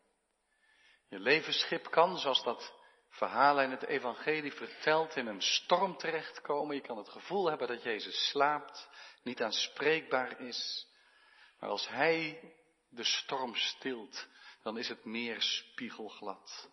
Je 1.09 1.19
levensschip 1.19 1.91
kan, 1.91 2.19
zoals 2.19 2.43
dat 2.43 2.75
verhaal 3.17 3.61
in 3.61 3.71
het 3.71 3.85
evangelie 3.85 4.53
vertelt, 4.53 5.17
in 5.17 5.27
een 5.27 5.43
storm 5.43 5.97
terechtkomen. 5.97 6.75
Je 6.75 6.83
kan 6.83 6.97
het 6.97 7.09
gevoel 7.09 7.49
hebben 7.49 7.69
dat 7.69 7.83
Jezus 7.83 8.29
slaapt, 8.29 8.89
niet 9.23 9.43
aanspreekbaar 9.43 10.41
is. 10.41 10.89
Maar 11.59 11.71
als 11.71 11.89
Hij 11.89 12.41
de 12.89 13.05
storm 13.05 13.55
stilt, 13.55 14.27
dan 14.63 14.79
is 14.79 14.89
het 14.89 15.05
meer 15.05 15.43
spiegelglad. 15.43 16.71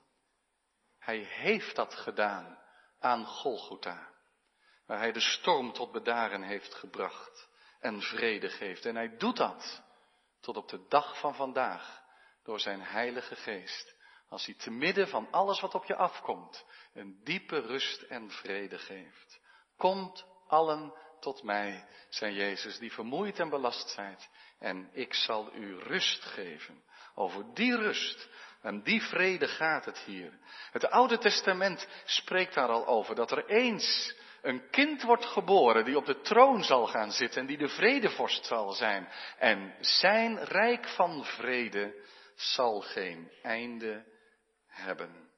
Hij 1.00 1.18
heeft 1.18 1.76
dat 1.76 1.94
gedaan 1.94 2.60
aan 3.00 3.26
Golgotha, 3.26 4.10
waar 4.86 4.98
Hij 4.98 5.12
de 5.12 5.20
storm 5.20 5.74
tot 5.74 5.92
bedaren 5.92 6.42
heeft 6.42 6.74
gebracht 6.74 7.50
en 7.80 8.02
vrede 8.02 8.50
geeft. 8.50 8.86
En 8.86 8.96
Hij 8.96 9.18
doet 9.18 9.38
dat 9.38 9.84
tot 10.40 10.58
op 10.58 10.70
de 10.70 10.86
dag 10.88 11.20
van 11.20 11.36
vandaag 11.36 12.02
door 12.44 12.60
zijn 12.60 12.82
Heilige 12.82 13.36
Geest. 13.36 13.96
Als 14.34 14.46
hij 14.46 14.56
te 14.56 14.72
midden 14.72 15.08
van 15.08 15.28
alles 15.32 15.60
wat 15.60 15.76
op 15.76 15.86
je 15.86 15.96
afkomt, 15.96 16.66
een 16.94 17.20
diepe 17.24 17.60
rust 17.60 18.02
en 18.02 18.30
vrede 18.30 18.78
geeft. 18.78 19.40
Komt 19.78 20.26
allen 20.48 20.94
tot 21.20 21.44
mij, 21.44 21.88
zei 22.10 22.34
Jezus, 22.34 22.78
die 22.78 22.92
vermoeid 22.92 23.40
en 23.40 23.50
belast 23.50 23.90
zijt, 23.90 24.30
en 24.60 24.90
ik 24.94 25.14
zal 25.14 25.56
u 25.56 25.80
rust 25.80 26.24
geven. 26.24 26.84
Over 27.16 27.54
die 27.54 27.76
rust 27.76 28.30
en 28.62 28.84
die 28.84 29.02
vrede 29.02 29.48
gaat 29.48 29.86
het 29.86 30.00
hier. 30.00 30.40
Het 30.72 30.90
Oude 30.90 31.18
Testament 31.18 31.88
spreekt 32.06 32.54
daar 32.54 32.70
al 32.70 32.88
over, 32.88 33.16
dat 33.16 33.32
er 33.32 33.46
eens 33.46 34.16
een 34.42 34.70
kind 34.70 35.04
wordt 35.04 35.26
geboren 35.26 35.86
die 35.86 35.98
op 35.98 36.06
de 36.06 36.22
troon 36.22 36.64
zal 36.64 36.88
gaan 36.88 37.12
zitten 37.12 37.42
en 37.42 37.48
die 37.48 37.58
de 37.58 37.70
vredevorst 37.70 38.46
zal 38.46 38.72
zijn. 38.72 39.10
En 39.38 39.76
zijn 39.80 40.44
rijk 40.44 40.88
van 40.88 41.26
vrede 41.26 42.06
zal 42.36 42.82
geen 42.82 43.32
einde 43.42 44.12
hebben. 44.74 45.32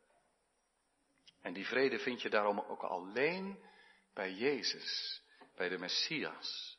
En 1.42 1.54
die 1.54 1.66
vrede 1.66 2.00
vind 2.00 2.22
je 2.22 2.30
daarom 2.30 2.60
ook 2.60 2.82
alleen 2.82 3.60
bij 4.14 4.34
Jezus, 4.34 5.22
bij 5.56 5.70
de 5.70 5.78
Messias. 5.78 6.78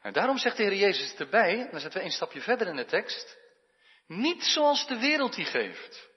En 0.00 0.12
daarom 0.12 0.38
zegt 0.38 0.56
de 0.56 0.62
Heer 0.62 0.74
Jezus 0.74 1.14
erbij, 1.14 1.60
en 1.60 1.70
dan 1.70 1.80
zetten 1.80 2.00
we 2.00 2.06
een 2.06 2.12
stapje 2.12 2.40
verder 2.40 2.66
in 2.66 2.76
de 2.76 2.84
tekst, 2.84 3.38
niet 4.06 4.42
zoals 4.42 4.86
de 4.86 4.98
wereld 4.98 5.34
die 5.34 5.44
geeft. 5.44 6.08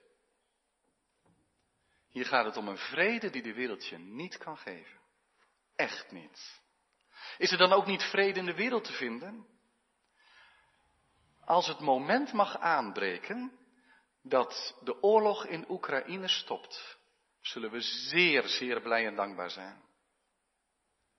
Hier 2.08 2.26
gaat 2.26 2.44
het 2.44 2.56
om 2.56 2.68
een 2.68 2.78
vrede 2.78 3.30
die 3.30 3.42
de 3.42 3.54
wereld 3.54 3.86
je 3.86 3.98
niet 3.98 4.38
kan 4.38 4.58
geven. 4.58 5.00
Echt 5.76 6.10
niet. 6.10 6.60
Is 7.38 7.50
er 7.50 7.58
dan 7.58 7.72
ook 7.72 7.86
niet 7.86 8.02
vrede 8.02 8.38
in 8.38 8.46
de 8.46 8.54
wereld 8.54 8.84
te 8.84 8.92
vinden? 8.92 9.46
Als 11.44 11.66
het 11.66 11.80
moment 11.80 12.32
mag 12.32 12.58
aanbreken 12.58 13.58
dat 14.28 14.78
de 14.80 15.02
oorlog 15.02 15.46
in 15.46 15.70
Oekraïne 15.70 16.28
stopt, 16.28 16.98
zullen 17.40 17.70
we 17.70 17.80
zeer, 17.80 18.48
zeer 18.48 18.80
blij 18.80 19.06
en 19.06 19.14
dankbaar 19.14 19.50
zijn. 19.50 19.82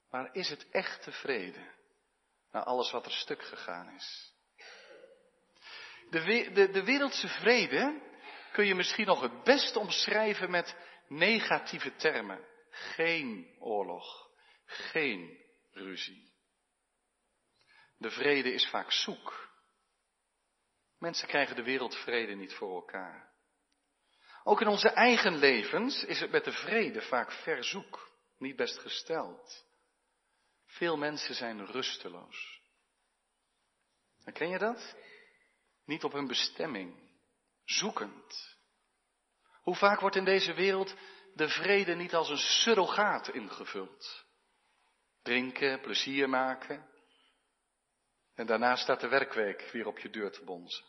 Maar 0.10 0.30
is 0.34 0.50
het 0.50 0.70
echt 0.70 1.04
tevreden 1.04 1.76
na 2.52 2.64
alles 2.64 2.92
wat 2.92 3.06
er 3.06 3.12
stuk 3.12 3.44
gegaan 3.44 3.90
is? 3.90 4.34
De, 6.10 6.50
de, 6.54 6.70
de 6.70 6.84
wereldse 6.84 7.28
vrede 7.28 8.02
kun 8.52 8.66
je 8.66 8.76
misschien 8.76 9.06
nog 9.06 9.22
het 9.22 9.44
best 9.44 9.76
omschrijven 9.76 10.52
met 10.52 10.76
negatieve 11.08 11.96
termen. 11.96 12.48
Geen 12.70 13.56
oorlog, 13.60 14.30
geen 14.66 15.38
ruzie. 15.72 16.34
De 17.98 18.12
vrede 18.12 18.54
is 18.54 18.68
vaak 18.70 18.92
zoek. 18.92 19.50
Mensen 21.00 21.28
krijgen 21.28 21.56
de 21.56 21.64
wereldvrede 21.64 22.36
niet 22.36 22.54
voor 22.54 22.76
elkaar. 22.76 23.30
Ook 24.44 24.62
in 24.62 24.68
onze 24.68 24.90
eigen 24.90 25.38
levens 25.38 26.04
is 26.04 26.20
het 26.20 26.32
met 26.32 26.44
de 26.44 26.52
vrede 26.52 27.02
vaak 27.02 27.32
verzoek, 27.32 28.12
niet 28.38 28.56
best 28.56 28.80
gesteld. 28.80 29.66
Veel 30.66 30.98
mensen 30.98 31.36
zijn 31.36 31.66
rusteloos. 31.66 32.62
Herken 34.24 34.50
je 34.50 34.58
dat? 34.58 34.96
Niet 35.86 36.04
op 36.04 36.12
hun 36.12 36.28
bestemming, 36.28 37.12
zoekend. 37.66 38.58
Hoe 39.62 39.76
vaak 39.76 40.00
wordt 40.00 40.16
in 40.16 40.26
deze 40.26 40.54
wereld 40.54 40.96
de 41.34 41.50
vrede 41.50 41.96
niet 41.96 42.14
als 42.14 42.30
een 42.30 42.38
surrogaat 42.38 43.28
ingevuld? 43.28 44.26
Drinken, 45.22 45.82
plezier 45.82 46.30
maken. 46.30 46.90
En 48.36 48.46
daarna 48.46 48.76
staat 48.76 49.00
de 49.00 49.08
werkweek 49.08 49.62
weer 49.62 49.88
op 49.88 50.00
je 50.00 50.10
deur 50.10 50.32
te 50.32 50.44
bonzen. 50.44 50.89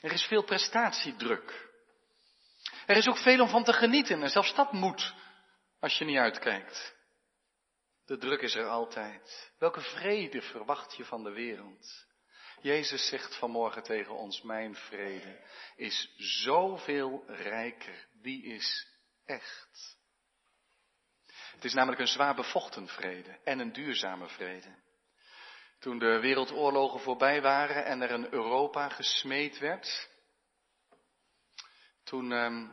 Er 0.00 0.12
is 0.12 0.22
veel 0.22 0.44
prestatiedruk. 0.44 1.68
Er 2.86 2.96
is 2.96 3.08
ook 3.08 3.18
veel 3.18 3.40
om 3.40 3.48
van 3.48 3.64
te 3.64 3.72
genieten 3.72 4.22
en 4.22 4.30
zelfs 4.30 4.54
dat 4.54 4.72
moet 4.72 5.14
als 5.80 5.98
je 5.98 6.04
niet 6.04 6.18
uitkijkt. 6.18 6.94
De 8.06 8.16
druk 8.18 8.40
is 8.40 8.54
er 8.54 8.66
altijd. 8.66 9.52
Welke 9.58 9.80
vrede 9.80 10.42
verwacht 10.42 10.96
je 10.96 11.04
van 11.04 11.24
de 11.24 11.30
wereld? 11.30 12.06
Jezus 12.60 13.08
zegt 13.08 13.36
vanmorgen 13.36 13.82
tegen 13.82 14.14
ons, 14.14 14.42
mijn 14.42 14.74
vrede 14.74 15.40
is 15.76 16.14
zoveel 16.16 17.24
rijker, 17.26 18.06
die 18.12 18.44
is 18.44 18.86
echt. 19.24 19.98
Het 21.54 21.64
is 21.64 21.74
namelijk 21.74 22.00
een 22.00 22.06
zwaar 22.06 22.34
bevochten 22.34 22.88
vrede 22.88 23.38
en 23.44 23.58
een 23.58 23.72
duurzame 23.72 24.28
vrede. 24.28 24.74
Toen 25.80 25.98
de 25.98 26.20
wereldoorlogen 26.20 27.00
voorbij 27.00 27.42
waren 27.42 27.84
en 27.84 28.02
er 28.02 28.10
een 28.10 28.32
Europa 28.32 28.88
gesmeed 28.88 29.58
werd, 29.58 30.08
toen 32.04 32.32
ehm, 32.32 32.68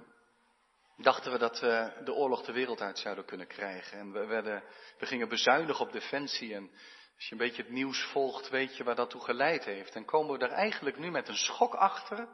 dachten 0.98 1.32
we 1.32 1.38
dat 1.38 1.60
we 1.60 2.02
de 2.04 2.14
oorlog 2.14 2.46
de 2.46 2.52
wereld 2.52 2.82
uit 2.82 3.00
zouden 3.00 3.26
kunnen 3.26 3.48
krijgen. 3.48 3.98
En 3.98 4.12
we, 4.12 4.26
werden, 4.26 4.64
we 4.98 5.06
gingen 5.06 5.30
bezuinigen 5.30 5.86
op 5.86 5.92
defensie. 5.92 6.54
En 6.54 6.72
als 7.16 7.26
je 7.26 7.32
een 7.32 7.38
beetje 7.38 7.62
het 7.62 7.72
nieuws 7.72 8.04
volgt, 8.04 8.50
weet 8.50 8.78
je 8.78 8.84
waar 8.84 8.96
dat 8.96 9.10
toe 9.10 9.22
geleid 9.22 9.66
heeft. 9.66 9.96
En 9.96 10.06
komen 10.06 10.40
we 10.40 10.46
er 10.46 10.52
eigenlijk 10.52 10.98
nu 10.98 11.12
met 11.12 11.28
een 11.28 11.38
schok 11.38 11.74
achter 11.74 12.30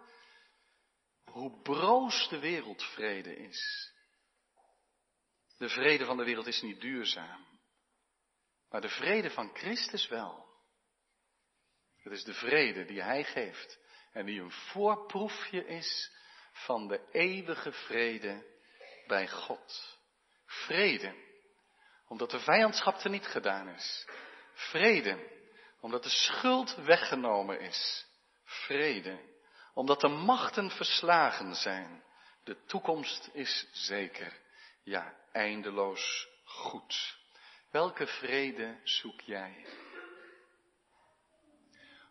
hoe 1.24 1.62
broos 1.62 2.30
de 2.30 2.40
wereldvrede 2.40 3.36
is. 3.36 3.92
De 5.58 5.70
vrede 5.70 6.06
van 6.06 6.18
de 6.18 6.24
wereld 6.24 6.48
is 6.48 6.62
niet 6.62 6.82
duurzaam. 6.82 7.46
Maar 8.70 8.82
de 8.82 8.90
vrede 8.90 9.30
van 9.30 9.56
Christus 9.56 10.08
wel. 10.08 10.53
Het 12.04 12.14
is 12.14 12.24
de 12.24 12.34
vrede 12.34 12.86
die 12.86 13.02
Hij 13.02 13.24
geeft. 13.24 13.80
En 14.12 14.26
die 14.26 14.42
een 14.42 14.52
voorproefje 14.52 15.66
is 15.66 16.12
van 16.52 16.88
de 16.88 17.02
eeuwige 17.12 17.72
vrede 17.72 18.46
bij 19.08 19.28
God. 19.28 19.98
Vrede, 20.46 21.16
omdat 22.08 22.32
de 22.32 22.40
vijandschap 22.40 23.00
er 23.00 23.10
niet 23.10 23.28
gedaan 23.28 23.70
is. 23.70 24.08
Vrede, 24.54 25.32
omdat 25.80 26.04
de 26.04 26.10
schuld 26.10 26.76
weggenomen 26.76 27.60
is. 27.60 28.06
Vrede, 28.44 29.20
omdat 29.74 30.02
de 30.02 30.08
machten 30.08 30.70
verslagen 30.72 31.56
zijn. 31.56 32.04
De 32.44 32.66
toekomst 32.66 33.30
is 33.34 33.68
zeker, 33.72 34.40
ja, 34.84 35.16
eindeloos 35.32 36.28
goed. 36.44 37.18
Welke 37.72 38.08
vrede 38.08 38.80
zoek 38.84 39.22
jij? 39.22 39.66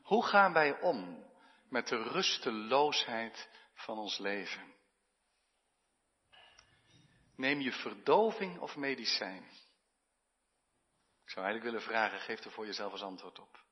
Hoe 0.02 0.24
gaan 0.24 0.52
wij 0.52 0.80
om 0.80 1.26
met 1.68 1.88
de 1.88 2.02
rusteloosheid 2.02 3.48
van 3.74 3.98
ons 3.98 4.18
leven? 4.18 4.74
Neem 7.36 7.60
je 7.60 7.72
verdoving 7.72 8.58
of 8.58 8.76
medicijn? 8.76 9.44
Ik 11.24 11.30
zou 11.30 11.46
eigenlijk 11.46 11.74
willen 11.74 11.88
vragen, 11.94 12.20
geef 12.20 12.44
er 12.44 12.50
voor 12.50 12.66
jezelf 12.66 12.92
eens 12.92 13.02
antwoord 13.02 13.38
op. 13.38 13.64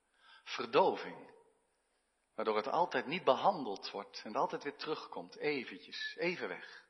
Verdoving, 0.44 1.30
waardoor 2.34 2.56
het 2.56 2.68
altijd 2.68 3.06
niet 3.06 3.24
behandeld 3.24 3.90
wordt 3.90 4.22
en 4.24 4.36
altijd 4.36 4.62
weer 4.62 4.76
terugkomt, 4.76 5.36
eventjes, 5.36 6.16
even 6.18 6.48
weg. 6.48 6.88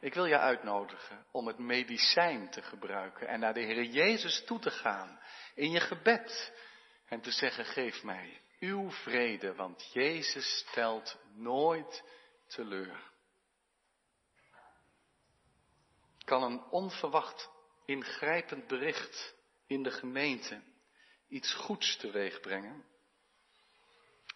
Ik 0.00 0.14
wil 0.14 0.24
je 0.24 0.38
uitnodigen 0.38 1.26
om 1.32 1.46
het 1.46 1.58
medicijn 1.58 2.50
te 2.50 2.62
gebruiken 2.62 3.28
en 3.28 3.40
naar 3.40 3.54
de 3.54 3.60
Heer 3.60 3.84
Jezus 3.84 4.44
toe 4.44 4.58
te 4.58 4.70
gaan 4.70 5.20
in 5.54 5.70
je 5.70 5.80
gebed 5.80 6.52
en 7.12 7.20
te 7.20 7.30
zeggen, 7.30 7.64
geef 7.64 8.02
mij 8.02 8.40
uw 8.58 8.90
vrede, 8.90 9.54
want 9.54 9.92
Jezus 9.92 10.58
stelt 10.58 11.18
nooit 11.34 12.04
teleur. 12.46 13.10
Kan 16.24 16.42
een 16.42 16.62
onverwacht 16.62 17.50
ingrijpend 17.84 18.66
bericht 18.66 19.34
in 19.66 19.82
de 19.82 19.90
gemeente 19.90 20.62
iets 21.28 21.54
goeds 21.54 21.96
teweeg 21.96 22.40
brengen? 22.40 22.84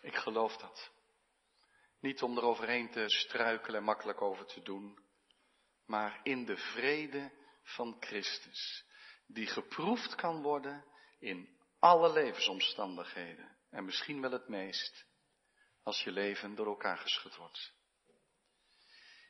Ik 0.00 0.14
geloof 0.14 0.56
dat. 0.56 0.90
Niet 2.00 2.22
om 2.22 2.36
eroverheen 2.36 2.90
te 2.90 3.04
struikelen 3.08 3.78
en 3.78 3.84
makkelijk 3.84 4.22
over 4.22 4.46
te 4.46 4.62
doen, 4.62 4.98
maar 5.86 6.20
in 6.22 6.44
de 6.44 6.56
vrede 6.56 7.32
van 7.62 7.96
Christus, 8.00 8.84
die 9.26 9.46
geproefd 9.46 10.14
kan 10.14 10.42
worden 10.42 10.84
in 11.18 11.55
alle 11.78 12.12
levensomstandigheden. 12.12 13.56
En 13.70 13.84
misschien 13.84 14.20
wel 14.20 14.30
het 14.30 14.48
meest 14.48 15.06
als 15.82 16.02
je 16.02 16.10
leven 16.10 16.54
door 16.54 16.66
elkaar 16.66 16.98
geschud 16.98 17.36
wordt. 17.36 17.72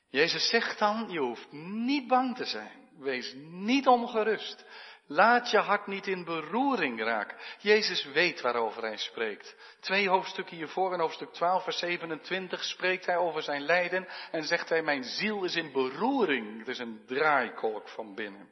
Jezus 0.09 0.49
zegt 0.49 0.79
dan, 0.79 1.09
je 1.09 1.19
hoeft 1.19 1.51
niet 1.51 2.07
bang 2.07 2.35
te 2.35 2.45
zijn. 2.45 2.89
Wees 2.97 3.33
niet 3.37 3.87
ongerust. 3.87 4.65
Laat 5.07 5.51
je 5.51 5.57
hart 5.57 5.87
niet 5.87 6.07
in 6.07 6.23
beroering 6.23 6.99
raken. 7.01 7.37
Jezus 7.59 8.05
weet 8.05 8.41
waarover 8.41 8.81
hij 8.81 8.97
spreekt. 8.97 9.55
Twee 9.79 10.09
hoofdstukken 10.09 10.55
hiervoor, 10.55 10.93
in 10.93 10.99
hoofdstuk 10.99 11.33
12, 11.33 11.63
vers 11.63 11.77
27, 11.79 12.63
spreekt 12.63 13.05
hij 13.05 13.17
over 13.17 13.41
zijn 13.41 13.61
lijden 13.61 14.07
en 14.31 14.43
zegt 14.43 14.69
hij, 14.69 14.81
mijn 14.81 15.03
ziel 15.03 15.43
is 15.43 15.55
in 15.55 15.71
beroering. 15.71 16.59
Het 16.59 16.67
is 16.67 16.79
een 16.79 17.03
draaikolk 17.05 17.89
van 17.89 18.15
binnen. 18.15 18.49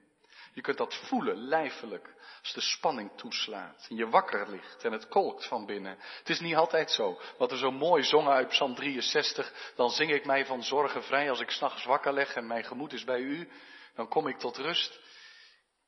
Je 0.56 0.62
kunt 0.62 0.78
dat 0.78 0.96
voelen, 0.96 1.38
lijfelijk, 1.38 2.14
als 2.42 2.54
de 2.54 2.62
spanning 2.62 3.18
toeslaat 3.18 3.86
en 3.90 3.96
je 3.96 4.10
wakker 4.10 4.50
ligt 4.50 4.84
en 4.84 4.92
het 4.92 5.08
kolkt 5.08 5.48
van 5.48 5.66
binnen. 5.66 5.98
Het 6.00 6.30
is 6.30 6.40
niet 6.40 6.56
altijd 6.56 6.92
zo. 6.92 7.22
Wat 7.38 7.52
we 7.52 7.58
zo 7.58 7.72
mooi 7.72 8.04
zongen 8.04 8.34
uit 8.34 8.48
Psalm 8.48 8.76
63, 8.76 9.74
dan 9.76 9.90
zing 9.90 10.12
ik 10.12 10.26
mij 10.26 10.46
van 10.46 10.64
zorgen 10.64 11.04
vrij 11.04 11.30
als 11.30 11.40
ik 11.40 11.50
s'nachts 11.50 11.86
wakker 11.86 12.14
leg 12.14 12.36
en 12.36 12.48
mijn 12.48 12.64
gemoed 12.64 12.94
is 12.94 13.04
bij 13.04 13.20
u, 13.20 13.50
dan 13.96 14.08
kom 14.08 14.28
ik 14.28 14.38
tot 14.38 14.58
rust. 14.58 15.00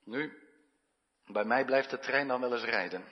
Nu, 0.03 0.38
bij 1.25 1.45
mij 1.45 1.65
blijft 1.65 1.89
de 1.89 1.99
trein 1.99 2.27
dan 2.27 2.41
wel 2.41 2.53
eens 2.53 2.63
rijden. 2.63 3.06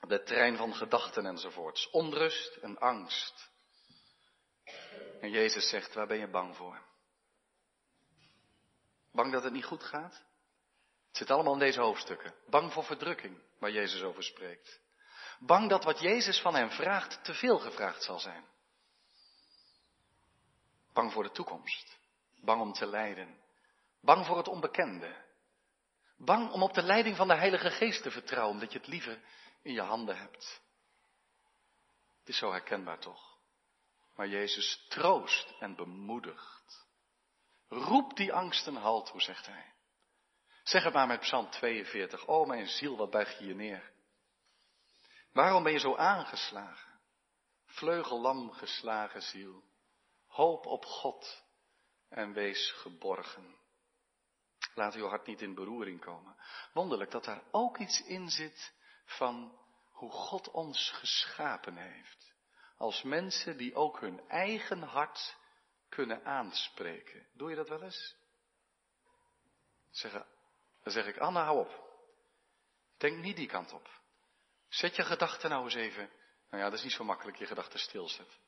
De 0.00 0.22
trein 0.22 0.56
van 0.56 0.74
gedachten 0.74 1.26
enzovoorts. 1.26 1.90
Onrust 1.90 2.56
en 2.56 2.78
angst. 2.78 3.50
En 5.20 5.30
Jezus 5.30 5.68
zegt, 5.68 5.94
waar 5.94 6.06
ben 6.06 6.18
je 6.18 6.30
bang 6.30 6.56
voor? 6.56 6.85
Bang 9.16 9.32
dat 9.32 9.42
het 9.42 9.52
niet 9.52 9.64
goed 9.64 9.82
gaat? 9.82 10.24
Het 11.08 11.16
zit 11.16 11.30
allemaal 11.30 11.52
in 11.52 11.58
deze 11.58 11.80
hoofdstukken. 11.80 12.34
Bang 12.46 12.72
voor 12.72 12.84
verdrukking, 12.84 13.42
waar 13.58 13.70
Jezus 13.70 14.02
over 14.02 14.22
spreekt. 14.22 14.80
Bang 15.38 15.68
dat 15.68 15.84
wat 15.84 16.00
Jezus 16.00 16.40
van 16.40 16.54
hem 16.54 16.70
vraagt 16.70 17.24
te 17.24 17.34
veel 17.34 17.58
gevraagd 17.58 18.02
zal 18.02 18.18
zijn. 18.18 18.44
Bang 20.92 21.12
voor 21.12 21.22
de 21.22 21.30
toekomst. 21.30 21.98
Bang 22.40 22.60
om 22.60 22.72
te 22.72 22.86
lijden. 22.86 23.40
Bang 24.00 24.26
voor 24.26 24.36
het 24.36 24.48
onbekende. 24.48 25.24
Bang 26.16 26.50
om 26.50 26.62
op 26.62 26.74
de 26.74 26.82
leiding 26.82 27.16
van 27.16 27.28
de 27.28 27.36
Heilige 27.36 27.70
Geest 27.70 28.02
te 28.02 28.10
vertrouwen, 28.10 28.54
omdat 28.54 28.72
je 28.72 28.78
het 28.78 28.88
liever 28.88 29.20
in 29.62 29.72
je 29.72 29.82
handen 29.82 30.16
hebt. 30.16 30.60
Het 32.18 32.28
is 32.28 32.38
zo 32.38 32.50
herkenbaar 32.50 32.98
toch? 32.98 33.36
Maar 34.14 34.28
Jezus 34.28 34.86
troost 34.88 35.54
en 35.58 35.76
bemoedigt. 35.76 36.55
Roep 37.68 38.16
die 38.16 38.32
angsten 38.32 38.76
halt 38.76 39.06
toe, 39.06 39.20
zegt 39.20 39.46
hij. 39.46 39.74
Zeg 40.62 40.84
het 40.84 40.92
maar 40.92 41.06
met 41.06 41.20
Psalm 41.20 41.50
42. 41.50 42.26
O 42.26 42.44
mijn 42.44 42.66
ziel, 42.66 42.96
wat 42.96 43.10
buig 43.10 43.38
je 43.38 43.46
je 43.46 43.54
neer? 43.54 43.92
Waarom 45.32 45.62
ben 45.62 45.72
je 45.72 45.78
zo 45.78 45.96
aangeslagen? 45.96 47.00
Vleugellam 47.66 48.52
geslagen 48.52 49.22
ziel. 49.22 49.64
Hoop 50.26 50.66
op 50.66 50.84
God 50.84 51.44
en 52.08 52.32
wees 52.32 52.72
geborgen. 52.72 53.56
Laat 54.74 54.94
uw 54.94 55.06
hart 55.08 55.26
niet 55.26 55.42
in 55.42 55.54
beroering 55.54 56.00
komen. 56.00 56.36
Wonderlijk 56.72 57.10
dat 57.10 57.24
daar 57.24 57.42
ook 57.50 57.78
iets 57.78 58.00
in 58.00 58.28
zit 58.28 58.74
van 59.04 59.58
hoe 59.90 60.10
God 60.10 60.50
ons 60.50 60.90
geschapen 60.90 61.76
heeft. 61.76 62.34
Als 62.76 63.02
mensen 63.02 63.56
die 63.56 63.74
ook 63.74 64.00
hun 64.00 64.28
eigen 64.28 64.82
hart 64.82 65.36
kunnen 65.88 66.24
aanspreken. 66.24 67.26
Doe 67.32 67.50
je 67.50 67.56
dat 67.56 67.68
wel 67.68 67.82
eens? 67.82 68.16
Zeggen, 69.90 70.26
dan 70.82 70.92
zeg 70.92 71.06
ik, 71.06 71.18
Anna, 71.18 71.44
hou 71.44 71.58
op. 71.58 71.84
Denk 72.98 73.18
niet 73.18 73.36
die 73.36 73.48
kant 73.48 73.72
op. 73.72 73.88
Zet 74.68 74.96
je 74.96 75.04
gedachten 75.04 75.50
nou 75.50 75.64
eens 75.64 75.74
even. 75.74 76.10
Nou 76.50 76.62
ja, 76.62 76.70
dat 76.70 76.78
is 76.78 76.84
niet 76.84 76.92
zo 76.92 77.04
makkelijk, 77.04 77.36
je 77.36 77.46
gedachten 77.46 77.78
stilzetten. 77.78 78.38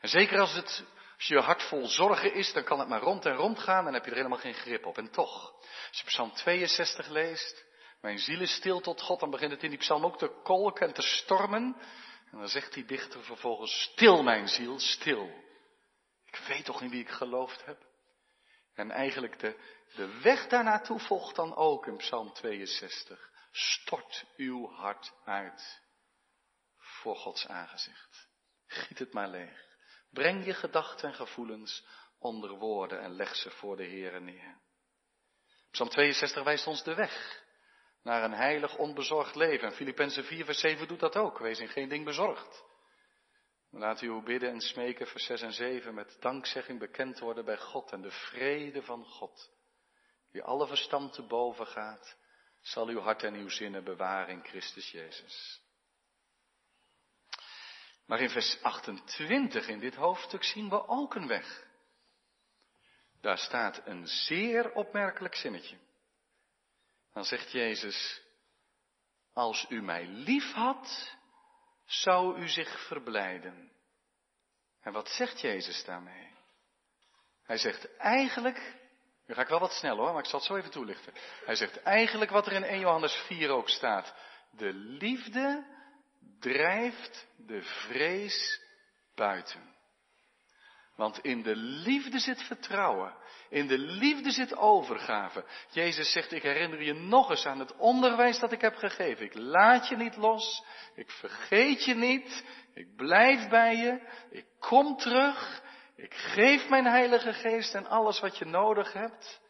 En 0.00 0.08
zeker 0.08 0.40
als, 0.40 0.54
het, 0.54 0.84
als 1.16 1.26
je 1.26 1.38
hart 1.38 1.62
vol 1.62 1.86
zorgen 1.86 2.34
is, 2.34 2.52
dan 2.52 2.64
kan 2.64 2.78
het 2.78 2.88
maar 2.88 3.00
rond 3.00 3.26
en 3.26 3.34
rond 3.34 3.58
gaan 3.58 3.86
en 3.86 3.94
heb 3.94 4.04
je 4.04 4.10
er 4.10 4.16
helemaal 4.16 4.38
geen 4.38 4.54
grip 4.54 4.86
op. 4.86 4.98
En 4.98 5.10
toch, 5.10 5.52
als 5.88 5.98
je 5.98 6.04
Psalm 6.04 6.32
62 6.32 7.08
leest, 7.08 7.64
mijn 8.00 8.18
ziel 8.18 8.40
is 8.40 8.54
stil 8.54 8.80
tot 8.80 9.00
God, 9.00 9.20
dan 9.20 9.30
begint 9.30 9.50
het 9.50 9.62
in 9.62 9.70
die 9.70 9.78
psalm 9.78 10.04
ook 10.04 10.18
te 10.18 10.40
kolken 10.42 10.86
en 10.86 10.94
te 10.94 11.02
stormen. 11.02 11.76
En 12.30 12.38
dan 12.38 12.48
zegt 12.48 12.72
die 12.72 12.84
dichter 12.84 13.22
vervolgens, 13.22 13.82
stil 13.82 14.22
mijn 14.22 14.48
ziel, 14.48 14.78
stil. 14.78 15.42
Ik 16.34 16.46
weet 16.46 16.64
toch 16.64 16.82
in 16.82 16.90
wie 16.90 17.00
ik 17.00 17.10
geloofd 17.10 17.64
heb? 17.64 17.86
En 18.74 18.90
eigenlijk 18.90 19.38
de, 19.38 19.56
de 19.94 20.20
weg 20.20 20.46
daarnaartoe 20.46 21.00
volgt 21.00 21.36
dan 21.36 21.56
ook 21.56 21.86
in 21.86 21.96
Psalm 21.96 22.32
62. 22.32 23.30
Stort 23.50 24.24
uw 24.36 24.68
hart 24.68 25.12
uit 25.24 25.82
voor 26.76 27.16
Gods 27.16 27.46
aangezicht. 27.46 28.28
Giet 28.66 28.98
het 28.98 29.12
maar 29.12 29.28
leeg. 29.28 29.76
Breng 30.10 30.44
je 30.44 30.54
gedachten 30.54 31.08
en 31.08 31.14
gevoelens 31.14 31.86
onder 32.18 32.50
woorden 32.50 33.00
en 33.00 33.16
leg 33.16 33.36
ze 33.36 33.50
voor 33.50 33.76
de 33.76 33.84
Heere 33.84 34.20
neer. 34.20 34.60
Psalm 35.70 35.88
62 35.88 36.42
wijst 36.42 36.66
ons 36.66 36.82
de 36.82 36.94
weg 36.94 37.42
naar 38.02 38.24
een 38.24 38.34
heilig, 38.34 38.76
onbezorgd 38.76 39.34
leven. 39.34 39.68
En 39.68 39.74
Filippenzen 39.74 40.24
4, 40.24 40.44
vers 40.44 40.60
7 40.60 40.88
doet 40.88 41.00
dat 41.00 41.16
ook. 41.16 41.38
Wees 41.38 41.58
in 41.58 41.68
geen 41.68 41.88
ding 41.88 42.04
bezorgd. 42.04 42.64
Laat 43.76 44.00
uw 44.00 44.22
bidden 44.22 44.50
en 44.50 44.60
smeken, 44.60 45.06
vers 45.06 45.24
6 45.24 45.42
en 45.42 45.52
7, 45.52 45.94
met 45.94 46.16
dankzegging 46.20 46.78
bekend 46.78 47.18
worden 47.18 47.44
bij 47.44 47.58
God 47.58 47.92
en 47.92 48.02
de 48.02 48.10
vrede 48.10 48.82
van 48.82 49.04
God, 49.04 49.50
wie 50.30 50.42
alle 50.42 50.66
verstand 50.66 51.12
te 51.12 51.22
boven 51.22 51.66
gaat, 51.66 52.16
zal 52.60 52.88
uw 52.88 53.00
hart 53.00 53.22
en 53.22 53.34
uw 53.34 53.48
zinnen 53.48 53.84
bewaren 53.84 54.34
in 54.34 54.44
Christus 54.44 54.90
Jezus. 54.90 55.60
Maar 58.06 58.20
in 58.20 58.30
vers 58.30 58.62
28 58.62 59.68
in 59.68 59.78
dit 59.78 59.94
hoofdstuk 59.94 60.44
zien 60.44 60.68
we 60.68 60.88
ook 60.88 61.14
een 61.14 61.26
weg. 61.26 61.66
Daar 63.20 63.38
staat 63.38 63.80
een 63.84 64.06
zeer 64.06 64.72
opmerkelijk 64.72 65.34
zinnetje. 65.34 65.76
Dan 67.12 67.24
zegt 67.24 67.52
Jezus, 67.52 68.22
als 69.32 69.66
u 69.68 69.82
mij 69.82 70.06
lief 70.06 70.52
had, 70.52 71.16
zou 71.84 72.38
u 72.38 72.48
zich 72.48 72.86
verblijden. 72.86 73.72
En 74.80 74.92
wat 74.92 75.08
zegt 75.08 75.40
Jezus 75.40 75.84
daarmee? 75.84 76.32
Hij 77.42 77.56
zegt 77.56 77.96
eigenlijk, 77.96 78.76
nu 79.26 79.34
ga 79.34 79.42
ik 79.42 79.48
wel 79.48 79.60
wat 79.60 79.72
snel 79.72 79.96
hoor, 79.96 80.12
maar 80.12 80.22
ik 80.22 80.28
zal 80.28 80.38
het 80.38 80.48
zo 80.48 80.56
even 80.56 80.70
toelichten. 80.70 81.12
Hij 81.44 81.54
zegt 81.54 81.82
eigenlijk 81.82 82.30
wat 82.30 82.46
er 82.46 82.52
in 82.52 82.64
1 82.64 82.78
Johannes 82.78 83.14
4 83.26 83.50
ook 83.50 83.68
staat. 83.68 84.14
De 84.50 84.72
liefde 84.72 85.64
drijft 86.40 87.26
de 87.36 87.62
vrees 87.62 88.60
buiten. 89.14 89.73
Want 90.96 91.18
in 91.18 91.42
de 91.42 91.56
liefde 91.56 92.18
zit 92.18 92.42
vertrouwen. 92.42 93.14
In 93.48 93.66
de 93.66 93.78
liefde 93.78 94.30
zit 94.30 94.56
overgave. 94.56 95.44
Jezus 95.70 96.12
zegt, 96.12 96.32
ik 96.32 96.42
herinner 96.42 96.82
je 96.82 96.92
nog 96.92 97.30
eens 97.30 97.46
aan 97.46 97.58
het 97.58 97.76
onderwijs 97.76 98.38
dat 98.38 98.52
ik 98.52 98.60
heb 98.60 98.74
gegeven. 98.74 99.24
Ik 99.24 99.34
laat 99.34 99.88
je 99.88 99.96
niet 99.96 100.16
los. 100.16 100.64
Ik 100.94 101.10
vergeet 101.10 101.84
je 101.84 101.94
niet. 101.94 102.44
Ik 102.74 102.96
blijf 102.96 103.48
bij 103.48 103.76
je. 103.76 104.08
Ik 104.30 104.46
kom 104.58 104.96
terug. 104.96 105.62
Ik 105.96 106.14
geef 106.14 106.68
mijn 106.68 106.86
Heilige 106.86 107.32
Geest 107.32 107.74
en 107.74 107.86
alles 107.86 108.20
wat 108.20 108.38
je 108.38 108.44
nodig 108.44 108.92
hebt. 108.92 109.40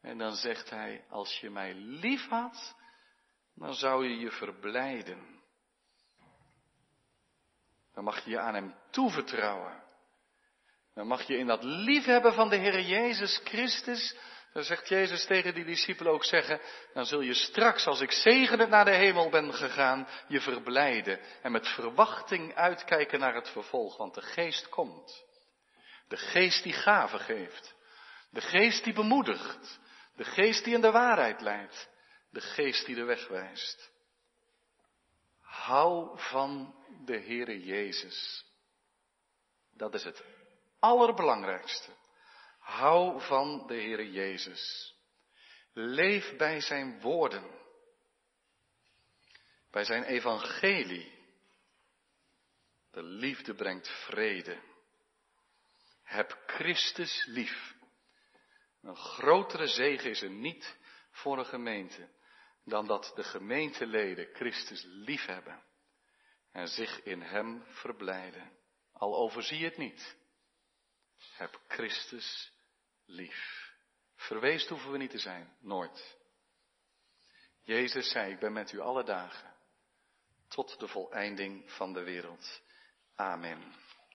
En 0.00 0.18
dan 0.18 0.34
zegt 0.34 0.70
hij, 0.70 1.04
als 1.08 1.40
je 1.40 1.50
mij 1.50 1.74
lief 1.74 2.28
had, 2.28 2.76
dan 3.54 3.74
zou 3.74 4.06
je 4.08 4.18
je 4.18 4.30
verblijden. 4.30 5.40
Dan 7.94 8.04
mag 8.04 8.24
je 8.24 8.30
je 8.30 8.38
aan 8.38 8.54
Hem 8.54 8.74
toevertrouwen. 8.90 9.86
Dan 10.98 11.06
mag 11.06 11.22
je 11.22 11.38
in 11.38 11.46
dat 11.46 11.62
liefhebben 11.62 12.34
van 12.34 12.48
de 12.48 12.56
Heer 12.56 12.80
Jezus 12.80 13.40
Christus, 13.44 14.16
dan 14.52 14.62
zegt 14.62 14.88
Jezus 14.88 15.24
tegen 15.24 15.54
die 15.54 15.64
discipelen 15.64 16.12
ook 16.12 16.24
zeggen, 16.24 16.60
dan 16.92 17.06
zul 17.06 17.20
je 17.20 17.34
straks, 17.34 17.86
als 17.86 18.00
ik 18.00 18.12
zegenend 18.12 18.70
naar 18.70 18.84
de 18.84 18.94
hemel 18.94 19.30
ben 19.30 19.54
gegaan, 19.54 20.08
je 20.28 20.40
verblijden 20.40 21.20
en 21.42 21.52
met 21.52 21.68
verwachting 21.68 22.54
uitkijken 22.54 23.20
naar 23.20 23.34
het 23.34 23.48
vervolg, 23.48 23.96
want 23.96 24.14
de 24.14 24.22
geest 24.22 24.68
komt. 24.68 25.24
De 26.08 26.16
geest 26.16 26.62
die 26.62 26.72
gave 26.72 27.18
geeft. 27.18 27.74
De 28.30 28.40
geest 28.40 28.84
die 28.84 28.92
bemoedigt. 28.92 29.80
De 30.16 30.24
geest 30.24 30.64
die 30.64 30.74
in 30.74 30.80
de 30.80 30.90
waarheid 30.90 31.40
leidt. 31.40 31.88
De 32.30 32.40
geest 32.40 32.86
die 32.86 32.94
de 32.94 33.04
weg 33.04 33.28
wijst. 33.28 33.90
Hou 35.40 36.18
van 36.18 36.74
de 37.04 37.20
Heere 37.20 37.64
Jezus. 37.64 38.44
Dat 39.76 39.94
is 39.94 40.04
het 40.04 40.22
allerbelangrijkste. 40.78 41.96
Hou 42.58 43.20
van 43.20 43.66
de 43.66 43.74
Heere 43.74 44.10
Jezus. 44.10 44.94
Leef 45.72 46.36
bij 46.36 46.60
zijn 46.60 47.00
woorden. 47.00 47.56
Bij 49.70 49.84
zijn 49.84 50.02
evangelie. 50.02 51.16
De 52.90 53.02
liefde 53.02 53.54
brengt 53.54 53.88
vrede. 53.88 54.60
Heb 56.02 56.42
Christus 56.46 57.24
lief. 57.26 57.74
Een 58.82 58.96
grotere 58.96 59.66
zegen 59.66 60.10
is 60.10 60.22
er 60.22 60.30
niet 60.30 60.76
voor 61.10 61.38
een 61.38 61.46
gemeente 61.46 62.08
dan 62.64 62.86
dat 62.86 63.12
de 63.14 63.24
gemeenteleden 63.24 64.28
Christus 64.32 64.82
lief 64.86 65.26
hebben 65.26 65.62
en 66.52 66.68
zich 66.68 67.02
in 67.02 67.22
Hem 67.22 67.64
verblijden. 67.66 68.58
Al 68.92 69.16
overzie 69.16 69.64
het 69.64 69.76
niet. 69.76 70.16
Heb 71.36 71.60
Christus 71.68 72.52
lief. 73.04 73.72
Verweest 74.16 74.68
hoeven 74.68 74.90
we 74.90 74.98
niet 74.98 75.10
te 75.10 75.18
zijn, 75.18 75.56
nooit. 75.60 76.16
Jezus 77.62 78.10
zei, 78.10 78.32
ik 78.32 78.38
ben 78.38 78.52
met 78.52 78.72
u 78.72 78.78
alle 78.78 79.04
dagen, 79.04 79.54
tot 80.48 80.78
de 80.78 80.88
voleinding 80.88 81.72
van 81.72 81.92
de 81.92 82.02
wereld. 82.02 82.62
Amen. 83.14 83.74